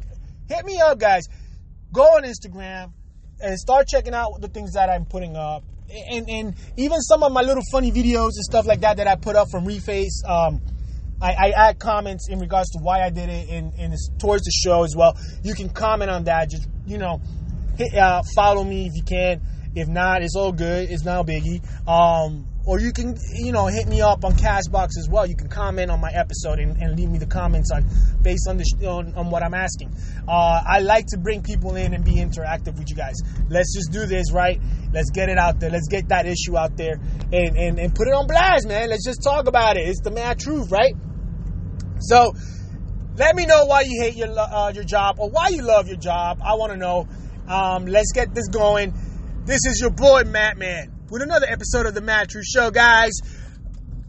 hit 0.48 0.64
me 0.64 0.80
up, 0.80 0.98
guys. 0.98 1.24
Go 1.92 2.02
on 2.02 2.24
Instagram 2.24 2.92
and 3.40 3.58
start 3.58 3.86
checking 3.86 4.14
out 4.14 4.28
the 4.40 4.48
things 4.48 4.72
that 4.74 4.90
I'm 4.90 5.06
putting 5.06 5.36
up. 5.36 5.64
And, 6.10 6.28
and 6.28 6.54
even 6.76 7.00
some 7.00 7.22
of 7.22 7.32
my 7.32 7.40
little 7.40 7.62
funny 7.72 7.90
videos 7.90 8.32
and 8.36 8.44
stuff 8.44 8.66
like 8.66 8.80
that 8.80 8.98
that 8.98 9.06
I 9.06 9.16
put 9.16 9.36
up 9.36 9.48
from 9.50 9.64
Reface. 9.64 10.22
Um, 10.26 10.60
I, 11.20 11.32
I, 11.32 11.50
add 11.50 11.78
comments 11.80 12.28
in 12.28 12.38
regards 12.38 12.70
to 12.70 12.78
why 12.80 13.02
I 13.02 13.10
did 13.10 13.28
it 13.28 13.48
and, 13.48 13.72
and 13.74 13.94
towards 14.20 14.44
the 14.44 14.52
show 14.52 14.84
as 14.84 14.94
well. 14.94 15.16
You 15.42 15.54
can 15.54 15.70
comment 15.70 16.10
on 16.10 16.24
that. 16.24 16.50
Just, 16.50 16.68
you 16.86 16.98
know, 16.98 17.20
hit, 17.76 17.94
uh, 17.94 18.22
follow 18.36 18.62
me 18.62 18.86
if 18.86 18.92
you 18.94 19.02
can. 19.02 19.40
If 19.74 19.88
not, 19.88 20.22
it's 20.22 20.36
all 20.36 20.52
good. 20.52 20.90
It's 20.90 21.04
not 21.04 21.26
biggie. 21.26 21.62
Um, 21.88 22.46
or 22.68 22.78
you 22.78 22.92
can, 22.92 23.16
you 23.32 23.50
know, 23.50 23.66
hit 23.66 23.88
me 23.88 24.02
up 24.02 24.26
on 24.26 24.32
Castbox 24.34 24.98
as 24.98 25.08
well. 25.10 25.26
You 25.26 25.34
can 25.34 25.48
comment 25.48 25.90
on 25.90 26.00
my 26.00 26.10
episode 26.10 26.58
and, 26.58 26.76
and 26.76 26.98
leave 26.98 27.08
me 27.08 27.16
the 27.16 27.26
comments 27.26 27.70
on 27.72 27.86
based 28.20 28.46
on 28.46 28.58
the 28.58 28.64
on, 28.86 29.14
on 29.14 29.30
what 29.30 29.42
I'm 29.42 29.54
asking. 29.54 29.94
Uh, 30.28 30.62
I 30.66 30.80
like 30.80 31.06
to 31.06 31.18
bring 31.18 31.42
people 31.42 31.76
in 31.76 31.94
and 31.94 32.04
be 32.04 32.16
interactive 32.16 32.78
with 32.78 32.90
you 32.90 32.96
guys. 32.96 33.14
Let's 33.48 33.74
just 33.74 33.90
do 33.90 34.04
this, 34.04 34.32
right? 34.32 34.60
Let's 34.92 35.10
get 35.10 35.30
it 35.30 35.38
out 35.38 35.60
there. 35.60 35.70
Let's 35.70 35.88
get 35.88 36.08
that 36.08 36.26
issue 36.26 36.58
out 36.58 36.76
there 36.76 37.00
and, 37.32 37.56
and, 37.56 37.78
and 37.78 37.94
put 37.94 38.06
it 38.06 38.12
on 38.12 38.26
blast, 38.26 38.68
man. 38.68 38.90
Let's 38.90 39.04
just 39.04 39.22
talk 39.22 39.46
about 39.46 39.78
it. 39.78 39.88
It's 39.88 40.00
the 40.02 40.10
mad 40.10 40.38
truth, 40.38 40.70
right? 40.70 40.94
So, 42.00 42.34
let 43.16 43.34
me 43.34 43.46
know 43.46 43.64
why 43.64 43.80
you 43.80 44.02
hate 44.02 44.14
your 44.14 44.28
uh, 44.38 44.72
your 44.74 44.84
job 44.84 45.16
or 45.18 45.30
why 45.30 45.48
you 45.48 45.62
love 45.62 45.88
your 45.88 45.96
job. 45.96 46.40
I 46.44 46.54
want 46.54 46.72
to 46.72 46.78
know. 46.78 47.08
Um, 47.48 47.86
let's 47.86 48.12
get 48.12 48.34
this 48.34 48.48
going. 48.48 48.92
This 49.48 49.64
is 49.64 49.80
your 49.80 49.88
boy 49.88 50.24
Matt 50.24 50.58
Man 50.58 50.92
with 51.08 51.22
another 51.22 51.46
episode 51.48 51.86
of 51.86 51.94
the 51.94 52.02
Mad 52.02 52.28
Truth 52.28 52.44
Show, 52.44 52.70
guys. 52.70 53.12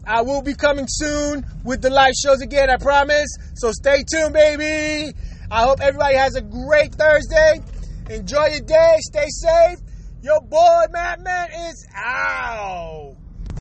I 0.06 0.20
will 0.20 0.42
be 0.42 0.52
coming 0.52 0.84
soon 0.86 1.46
with 1.64 1.80
the 1.80 1.88
live 1.88 2.12
shows 2.12 2.42
again, 2.42 2.68
I 2.68 2.76
promise. 2.76 3.38
So 3.54 3.72
stay 3.72 4.04
tuned, 4.04 4.34
baby. 4.34 5.16
I 5.50 5.62
hope 5.62 5.80
everybody 5.80 6.16
has 6.16 6.34
a 6.34 6.42
great 6.42 6.94
Thursday. 6.94 7.62
Enjoy 8.10 8.48
your 8.48 8.60
day. 8.60 8.96
Stay 8.98 9.28
safe. 9.28 9.78
Your 10.20 10.42
boy 10.42 10.82
Matt 10.92 11.22
Man 11.22 11.48
is 11.70 11.86
out. 11.96 13.16